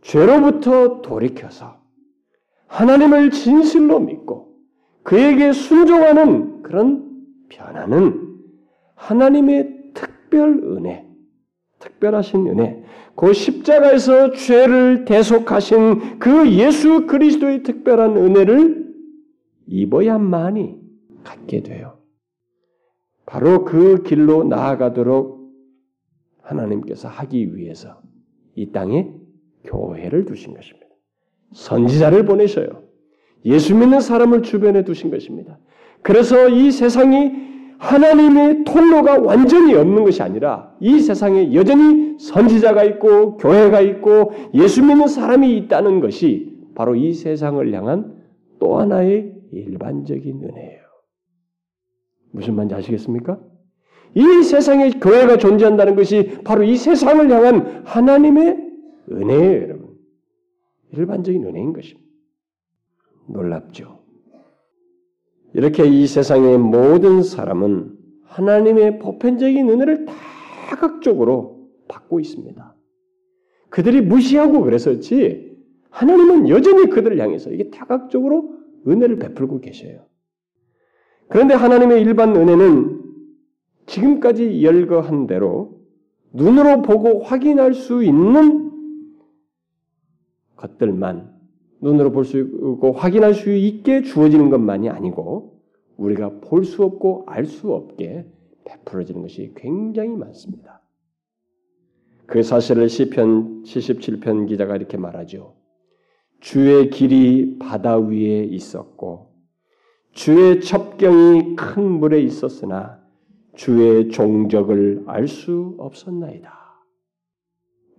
[0.01, 1.77] 죄로부터 돌이켜서
[2.67, 4.55] 하나님을 진실로 믿고
[5.03, 7.04] 그에게 순종하는 그런
[7.55, 8.37] 변화는
[8.95, 11.05] 하나님의 특별 은혜,
[11.79, 12.83] 특별하신 은혜,
[13.15, 18.93] 그 십자가에서 죄를 대속하신 그 예수 그리스도의 특별한 은혜를
[19.67, 20.75] 입어야만이
[21.23, 21.99] 갖게 돼요.
[23.25, 25.49] 바로 그 길로 나아가도록
[26.41, 28.01] 하나님께서 하기 위해서
[28.53, 29.11] 이 땅에
[29.63, 30.85] 교회를 두신 것입니다.
[31.53, 32.83] 선지자를 보내셔요.
[33.45, 35.59] 예수 믿는 사람을 주변에 두신 것입니다.
[36.05, 37.31] 그래서 이 세상이
[37.79, 45.07] 하나님의 통로가 완전히 없는 것이 아니라 이 세상에 여전히 선지자가 있고 교회가 있고 예수 믿는
[45.07, 48.21] 사람이 있다는 것이 바로 이 세상을 향한
[48.59, 50.81] 또 하나의 일반적인 은혜예요.
[52.33, 53.39] 무슨 말인지 아시겠습니까?
[54.13, 58.57] 이 세상에 교회가 존재한다는 것이 바로 이 세상을 향한 하나님의
[59.11, 59.95] 은혜예요, 여러분.
[60.91, 62.07] 일반적인 은혜인 것입니다.
[63.27, 63.94] 놀랍죠.
[65.55, 70.05] 이렇게 이 세상의 모든 사람은 하나님의 보편적인 은혜를
[70.67, 72.75] 다각적으로 받고 있습니다.
[73.69, 75.55] 그들이 무시하고 그랬었지
[75.89, 78.53] 하나님은 여전히 그들을 향해서 이게 다각적으로
[78.85, 80.05] 은혜를 베풀고 계셔요.
[81.29, 83.01] 그런데 하나님의 일반 은혜는
[83.85, 85.79] 지금까지 열거한 대로
[86.33, 88.71] 눈으로 보고 확인할 수 있는
[90.57, 91.34] 것들만
[91.81, 95.59] 눈으로 볼 수 있고 확인할 수 있게 주어지는 것만이 아니고
[95.97, 98.25] 우리가 볼 수 없고 알 수 없게
[98.65, 100.81] 베풀어지는 것이 굉장히 많습니다.
[102.25, 105.55] 그 사실을 시편 77편 기자가 이렇게 말하죠.
[106.39, 109.33] 주의 길이 바다 위에 있었고
[110.11, 113.03] 주의 첩경이 큰 물에 있었으나
[113.55, 116.51] 주의 종적을 알 수 없었나이다.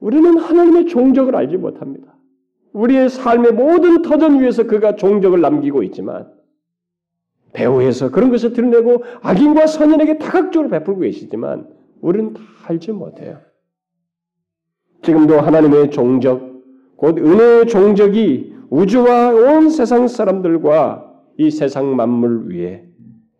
[0.01, 2.16] 우리는 하나님의 종적을 알지 못합니다.
[2.77, 6.31] 우리의 삶의 모든 터전 위에서 그가 종적을 남기고 있지만
[7.55, 11.69] 배후에서 그런 것을 드러내고 악인과 선인에게 다각적으로 베풀고 계시지만
[12.03, 13.41] 우리는 다 알지 못해요.
[15.03, 21.03] 지금도 하나님의 종적, 곧 은혜의 종적이 우주와 온 세상 사람들과
[21.39, 22.87] 이 세상 만물 위에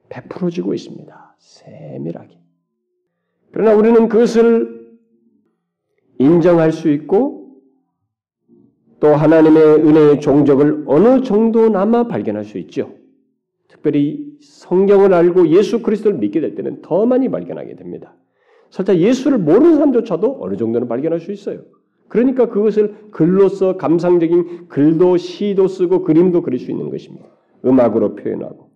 [0.09, 1.37] 베풀어지고 있습니다.
[1.39, 2.39] 세밀하게.
[3.53, 4.97] 그러나 우리는 그것을
[6.19, 7.46] 인정할 수 있고
[9.01, 12.95] 또 하나님의 은혜의 종적을 어느 정도나마 발견할 수 있죠.
[13.69, 18.17] 특별히 성경을 알고 예수 그리스도를 믿게 될 때는 더 많이 발견하게 됩니다.
[18.71, 21.61] 설사 예수를 모르는 사람조차도 어느 정도는 발견할 수 있어요.
[22.09, 27.27] 그러니까 그것을 글로써 감상적인 글도 시도 쓰고 그림도 그릴 수 있는 것입니다.
[27.65, 28.71] 음악으로 표현하고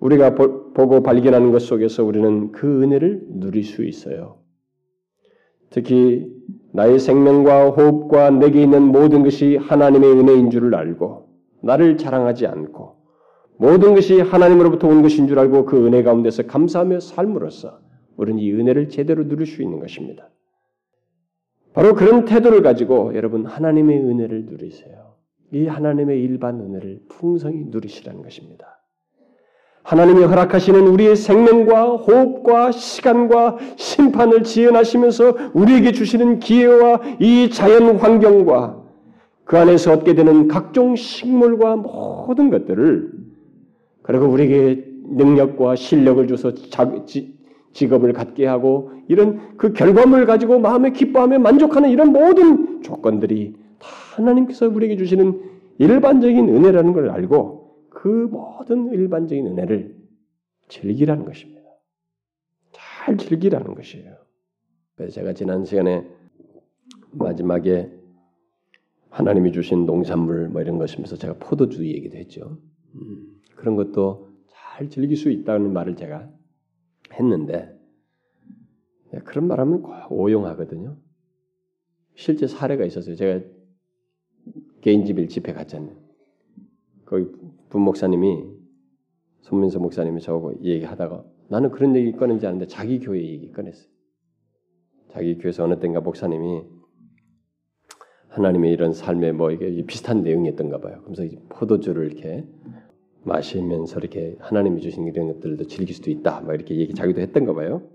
[0.00, 4.38] 우리가 보, 고 발견하는 것 속에서 우리는 그 은혜를 누릴 수 있어요.
[5.70, 6.30] 특히
[6.72, 11.28] 나의 생명과 호흡과 내게 있는 모든 것이 하나님의 은혜인 줄을 알고
[11.62, 12.96] 나를 자랑하지 않고
[13.58, 17.80] 모든 것이 하나님으로부터 온 것인 줄 알고 그 은혜 가운데서 감사하며 삶으로써
[18.16, 20.30] 우리는 이 은혜를 제대로 누릴 수 있는 것입니다.
[21.72, 25.16] 바로 그런 태도를 가지고 여러분 하나님의 은혜를 누리세요.
[25.52, 28.85] 이 하나님의 일반 은혜를 풍성히 누리시라는 것입니다.
[29.86, 38.82] 하나님이 허락하시는 우리의 생명과 호흡과 시간과 심판을 지연하시면서 우리에게 주시는 기회와 이 자연 환경과
[39.44, 43.12] 그 안에서 얻게 되는 각종 식물과 모든 것들을
[44.02, 46.52] 그리고 우리에게 능력과 실력을 줘서
[47.72, 54.66] 직업을 갖게 하고 이런 그 결과물을 가지고 마음에 기뻐하며 만족하는 이런 모든 조건들이 다 하나님께서
[54.66, 55.40] 우리에게 주시는
[55.78, 57.55] 일반적인 은혜라는 걸 알고
[58.06, 59.96] 그 모든 일반적인 은혜를
[60.68, 61.60] 즐기라는 것입니다.
[62.70, 64.16] 잘 즐기라는 것이에요.
[64.94, 66.08] 그래서 제가 지난 시간에
[67.10, 67.90] 마지막에
[69.10, 72.60] 하나님이 주신 농산물 뭐 이런 것이면서 제가 포도주 얘기도 했죠.
[72.94, 76.30] 음, 그런 것도 잘 즐길 수 있다는 말을 제가
[77.12, 77.76] 했는데
[79.24, 80.96] 그런 말하면 오용하거든요.
[82.14, 83.16] 실제 사례가 있었어요.
[83.16, 83.44] 제가
[84.82, 85.96] 개인집일 집회 갔잖아요.
[87.04, 87.26] 거기
[87.68, 88.44] 분 목사님이
[89.40, 93.88] 손민서 목사님이 저하고 얘기하다가 나는 그런 얘기 꺼낸지 않는데 자기 교회 얘기 꺼냈어요.
[95.10, 96.62] 자기 교회에서 어느 때인가 목사님이
[98.28, 101.02] 하나님의 이런 삶에 뭐 이게 비슷한 내용이었던가 봐요.
[101.04, 102.44] 그래서 포도주를 이렇게
[103.24, 106.42] 마시면서 이렇게 하나님이 주신 이런 것들도 즐길 수도 있다.
[106.42, 107.88] 막 이렇게 얘기 자기도 했던가 봐요.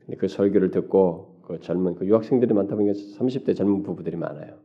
[0.00, 4.58] 근데 그 설교를 듣고 그 젊은 그 유학생들이 많다 보니까 30대 젊은 부부들이 많아요.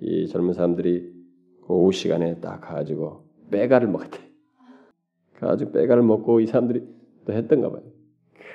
[0.00, 1.15] 이 젊은 사람들이 그
[1.68, 4.18] 오후 시간에 딱 가가지고 빼가를 먹었대.
[5.34, 6.86] 가지고 빼가를 먹고 이 사람들이
[7.26, 7.82] 또 했던가 봐요.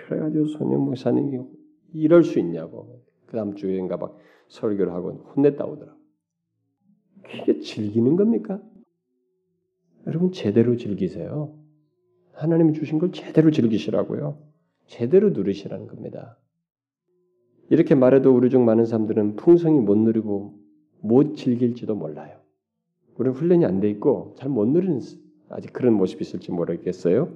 [0.08, 1.40] 그래가지고 손영 목사님이
[1.94, 3.02] 이럴 수 있냐고.
[3.26, 4.18] 그 다음 주에인가 막
[4.50, 5.96] 설교를 하고 혼냈다 오더라.
[7.24, 8.62] 그게 즐기는 겁니까?
[10.08, 11.58] 여러분 제대로 즐기세요.
[12.34, 14.38] 하나님이 주신 걸 제대로 즐기시라고요.
[14.88, 16.38] 제대로 누리시라는 겁니다.
[17.70, 20.60] 이렇게 말해도 우리 중 많은 사람들은 풍성히 못 누리고
[21.00, 22.41] 못 즐길지도 몰라요.
[23.18, 25.00] 우리는 훈련이 안 돼 있고 잘 못 누리는
[25.50, 27.30] 아직 그런 모습이 있을지 모르겠어요.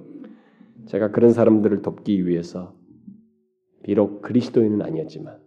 [0.86, 2.74] 제가 그런 사람들을 돕기 위해서
[3.82, 5.38] 비록 그리스도인은 아니었지만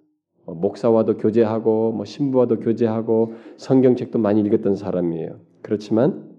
[0.45, 5.39] 뭐 목사와도 교제하고 뭐 신부와도 교제하고 성경책도 많이 읽었던 사람이에요.
[5.61, 6.29] 그렇지만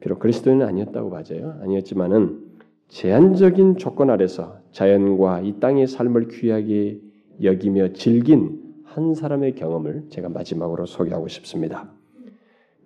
[0.00, 1.58] 비록 그리스도인은 아니었다고 맞아요.
[1.62, 2.42] 아니었지만은
[2.88, 7.00] 제한적인 조건 아래서 자연과 이 땅의 삶을 귀하게
[7.42, 11.90] 여기며 즐긴 한 사람의 경험을 제가 마지막으로 소개하고 싶습니다.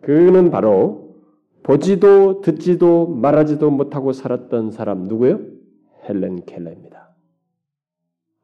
[0.00, 1.16] 그는 바로
[1.62, 5.40] 보지도 듣지도 말하지도 못하고 살았던 사람 누구요?
[6.08, 7.14] 헬렌 켈러입니다.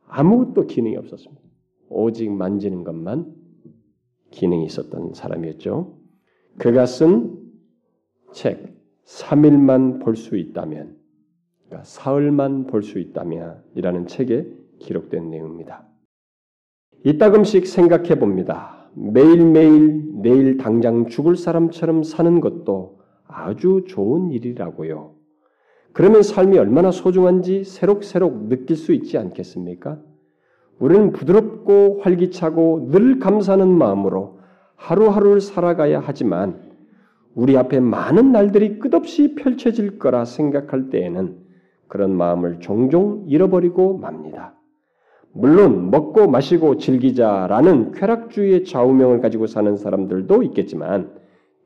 [0.08, 1.42] 아무것도 기능이 없었습니다.
[1.88, 3.34] 오직 만지는 것만
[4.30, 5.96] 기능이 있었던 사람이었죠.
[6.58, 7.44] 그가 쓴
[8.32, 8.74] 책
[9.06, 10.96] 3일만 볼 수 있다면
[11.66, 14.46] 그러니까 사흘만 볼 수 있다면 이라는 책에
[14.80, 15.86] 기록된 내용입니다.
[17.04, 18.73] 이따금씩 생각해 봅니다.
[18.94, 25.14] 매일매일 내일 당장 죽을 사람처럼 사는 것도 아주 좋은 일이라고요.
[25.92, 30.00] 그러면 삶이 얼마나 소중한지 새록새록 느낄 수 있지 않겠습니까?
[30.78, 34.40] 우리는 부드럽고 활기차고 늘 감사하는 마음으로
[34.76, 36.60] 하루하루를 살아가야 하지만
[37.34, 41.38] 우리 앞에 많은 날들이 끝없이 펼쳐질 거라 생각할 때에는
[41.88, 44.54] 그런 마음을 종종 잃어버리고 맙니다.
[45.36, 51.10] 물론 먹고 마시고 즐기자라는 쾌락주의의 좌우명을 가지고 사는 사람들도 있겠지만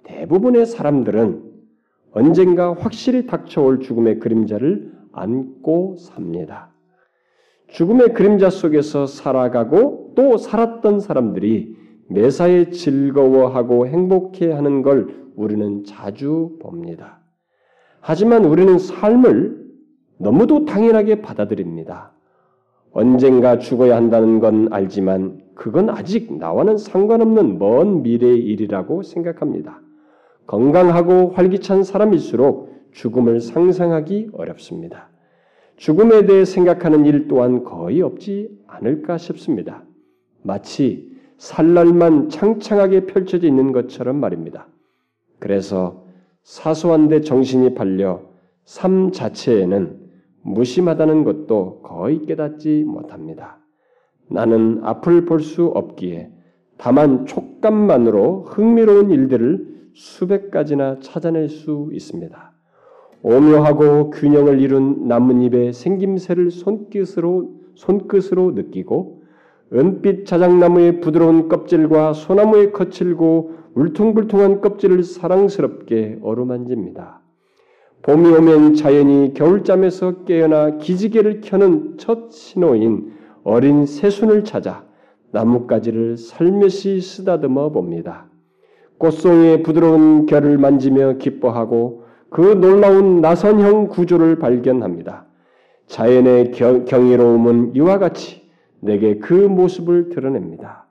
[0.05, 1.45] 대부분의 사람들은
[2.13, 6.73] 언젠가 확실히 닥쳐올 죽음의 그림자를 안고 삽니다.
[7.69, 11.77] 죽음의 그림자 속에서 살아가고 또 살았던 사람들이
[12.09, 17.21] 매사에 즐거워하고 행복해 하는 걸 우리는 자주 봅니다.
[18.01, 19.67] 하지만 우리는 삶을
[20.17, 22.18] 너무도 당연하게 받아들입니다.
[22.93, 29.81] 언젠가 죽어야 한다는 건 알지만 그건 아직 나와는 상관없는 먼 미래의 일이라고 생각합니다.
[30.47, 35.11] 건강하고 활기찬 사람일수록 죽음을 상상하기 어렵습니다.
[35.77, 39.85] 죽음에 대해 생각하는 일 또한 거의 없지 않을까 싶습니다.
[40.43, 44.67] 마치 살날만 창창하게 펼쳐져 있는 것처럼 말입니다.
[45.39, 46.05] 그래서
[46.43, 48.23] 사소한데 정신이 팔려
[48.65, 50.08] 삶 자체에는
[50.55, 53.59] 무심하다는 것도 거의 깨닫지 못합니다.
[54.31, 56.31] 나는 앞을 볼 수 없기에
[56.77, 62.53] 다만 촉감만으로 흥미로운 일들을 수백 가지나 찾아낼 수 있습니다.
[63.23, 69.23] 오묘하고 균형을 이룬 나뭇잎의 생김새를 손끝으로 손끝으로 느끼고
[69.73, 77.18] 은빛 자작나무의 부드러운 껍질과 소나무의 거칠고 울퉁불퉁한 껍질을 사랑스럽게 어루만집니다.
[78.03, 83.13] 봄이 오면 자연이 겨울잠에서 깨어나 기지개를 켜는 첫 신호인
[83.45, 84.85] 어린 새순을 찾아
[85.33, 88.27] 나뭇가지를 살며시 쓰다듬어 봅니다.
[88.99, 95.27] 꽃송이의 부드러운 결을 만지며 기뻐하고 그 놀라운 나선형 구조를 발견합니다.
[95.87, 98.43] 자연의 경이로움은 이와 같이
[98.81, 100.87] 내게 그 모습을 드러냅니다.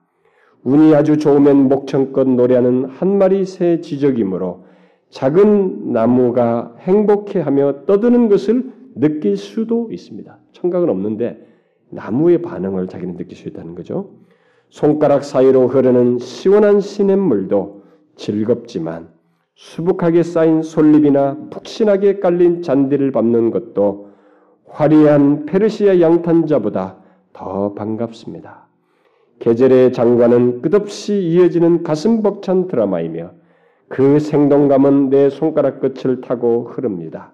[0.63, 4.65] 운이 아주 좋으면 목청껏 노래하는 한 마리 새 지적이므로
[5.09, 10.37] 작은 나무가 행복해 하며 떠드는 것을 느낄 수도 있습니다.
[10.53, 11.45] 청각은 없는데
[11.89, 14.11] 나무의 반응을 자기는 느낄 수 있다는 거죠.
[14.69, 17.83] 손가락 사이로 흐르는 시원한 시냇물도
[18.15, 19.09] 즐겁지만
[19.55, 24.09] 수북하게 쌓인 솔잎이나 푹신하게 깔린 잔디를 밟는 것도
[24.67, 26.97] 화려한 페르시아 양탄자보다
[27.33, 28.67] 더 반갑습니다.
[29.39, 33.31] 계절의 장관은 끝없이 이어지는 가슴 벅찬 드라마이며
[33.89, 37.33] 그 생동감은 내 손가락 끝을 타고 흐릅니다.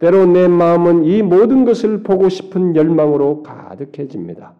[0.00, 4.54] 때로 내 마음은 이 모든 것을 보고 싶은 열망으로 가득해집니다.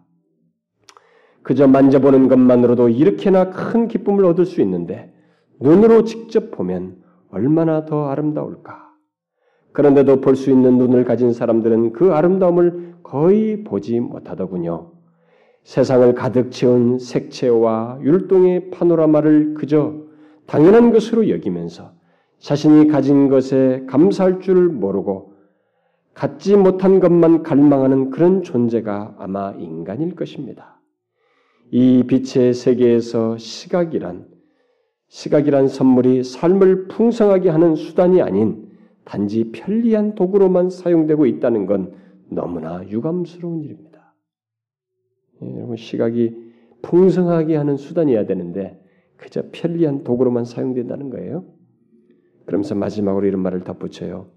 [1.41, 5.13] 그저 만져보는 것만으로도 이렇게나 큰 기쁨을 얻을 수 있는데
[5.59, 6.97] 눈으로 직접 보면
[7.29, 8.89] 얼마나 더 아름다울까.
[9.71, 14.91] 그런데도 볼 수 있는 눈을 가진 사람들은 그 아름다움을 거의 보지 못하더군요.
[15.63, 20.08] 세상을 가득 채운 색채와 율동의 파노라마를 그저
[20.49, 21.93] 당연한 것으로 여기면서
[22.39, 25.35] 자신이 가진 것에 감사할 줄 모르고
[26.15, 30.81] 갖지 못한 것만 갈망하는 그런 존재가 아마 인간일 것입니다.
[31.69, 34.27] 이 빛의 세계에서 시각이란
[35.07, 38.69] 시각이란 선물이 삶을 풍성하게 하는 수단이 아닌
[39.05, 41.93] 단지 편리한 도구로만 사용되고 있다는 건
[42.27, 44.15] 너무나 유감스러운 일입니다.
[45.43, 46.35] 예, 여러분 시각이
[46.81, 48.79] 풍성하게 하는 수단이어야 되는데
[49.19, 51.45] 그저 편리한 도구로만 사용된다는 거예요.
[52.45, 54.27] 그러면서 마지막으로 이런 말을 덧붙여요.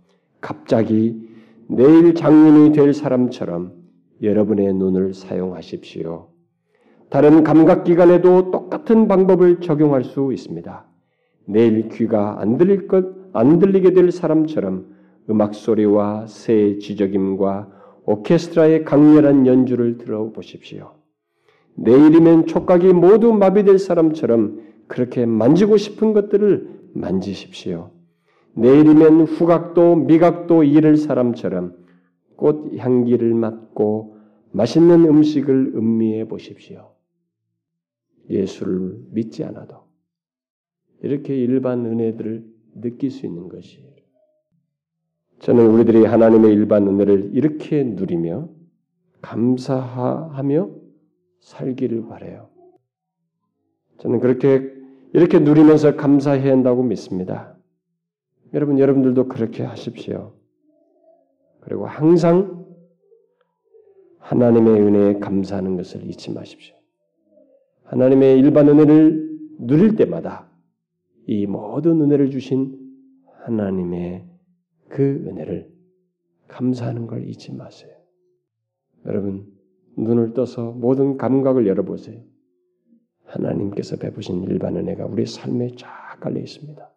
[0.41, 1.29] 갑자기
[1.69, 3.73] 내일 장인이 될 사람처럼
[4.21, 6.29] 여러분의 눈을 사용하십시오.
[7.09, 10.87] 다른 감각기관에도 똑같은 방법을 적용할 수 있습니다.
[11.47, 14.87] 내일 귀가 안 들릴 것, 안 들리게 될 사람처럼
[15.31, 17.71] 음악 소리와 새 지적임과
[18.05, 20.93] 오케스트라의 강렬한 연주를 들어보십시오.
[21.75, 27.93] 내일이면 촉각이 모두 마비될 사람처럼 그렇게 만지고 싶은 것들을 만지십시오.
[28.55, 31.75] 내일이면 후각도 미각도 잃을 사람처럼
[32.37, 34.19] 꽃 향기를 맡고
[34.51, 36.93] 맛있는 음식을 음미해 보십시오.
[38.29, 39.85] 예수를 믿지 않아도
[41.01, 42.45] 이렇게 일반 은혜들을
[42.83, 43.93] 느낄 수 있는 것이에요.
[45.39, 48.51] 저는 우리들이 하나님의 일반 은혜를 이렇게 누리며
[49.23, 50.71] 감사하며
[51.41, 52.51] 살기를 바래요.
[53.97, 54.82] 저는 그렇게
[55.15, 57.57] 이렇게 누리면서 감사해야 한다고 믿습니다.
[58.55, 60.35] 여러분 여러분들도 그렇게 하십시오.
[61.61, 62.67] 그리고 항상
[64.19, 66.75] 하나님의 은혜에 감사하는 것을 잊지 마십시오.
[67.85, 70.51] 하나님의 일반 은혜를 누릴 때마다
[71.27, 72.79] 이 모든 은혜를 주신
[73.45, 74.27] 하나님의
[74.89, 75.71] 그 은혜를
[76.49, 77.93] 감사하는 걸 잊지 마세요.
[79.07, 79.47] 여러분
[79.97, 82.21] 눈을 떠서 모든 감각을 열어보세요.
[83.33, 86.91] 하나님께서 베푸신 일반 은혜가 우리 삶에 쫙 깔려 있습니다.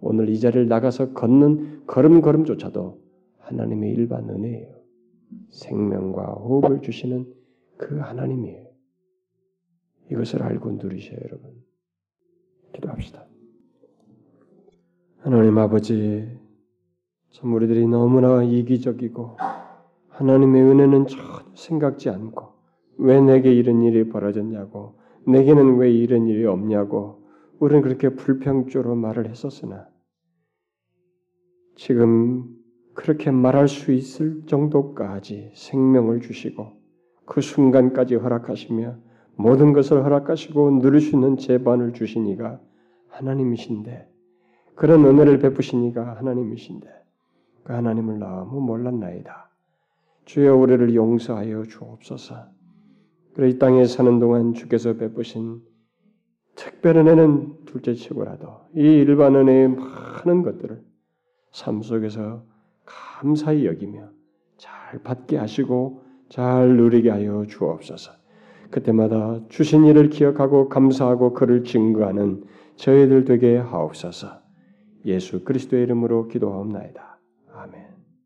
[0.00, 3.00] 오늘 이 자리를 나가서 걷는 걸음걸음조차도
[3.38, 4.74] 하나님의 일반 은혜예요.
[5.50, 7.32] 생명과 호흡을 주시는
[7.76, 8.66] 그 하나님이에요.
[10.10, 11.52] 이것을 알고 누리셔요, 여러분.
[12.72, 13.26] 기도합시다.
[15.18, 16.36] 하나님 아버지,
[17.30, 19.36] 참 우리들이 너무나 이기적이고
[20.08, 22.48] 하나님의 은혜는 전혀 생각지 않고
[22.98, 27.22] 왜 내게 이런 일이 벌어졌냐고 내게는 왜 이런 일이 없냐고
[27.58, 29.88] 우리는 그렇게 불평조로 말을 했었으나
[31.76, 32.48] 지금
[32.94, 36.72] 그렇게 말할 수 있을 정도까지 생명을 주시고
[37.26, 38.96] 그 순간까지 허락하시며
[39.36, 42.60] 모든 것을 허락하시고 누릴 수 있는 재반을 주시니가
[43.08, 44.08] 하나님이신데
[44.74, 46.88] 그런 은혜를 베푸시니가 하나님이신데
[47.64, 49.50] 그 하나님을 너무 몰랐나이다.
[50.24, 52.34] 주여 우리를 용서하여 주옵소서.
[53.34, 55.60] 그래 이 땅에 사는 동안 주께서 베푸신
[56.56, 60.82] 특별한 은혜는 둘째치고라도 이 일반 은혜의 많은 것들을
[61.52, 62.44] 삶 속에서
[62.84, 64.08] 감사히 여기며
[64.56, 68.12] 잘 받게 하시고 잘 누리게 하여 주옵소서.
[68.70, 72.44] 그때마다 주신 일을 기억하고 감사하고 그를 증거하는
[72.76, 74.40] 저희들 되게 하옵소서.
[75.06, 77.09] 예수 그리스도의 이름으로 기도하옵나이다.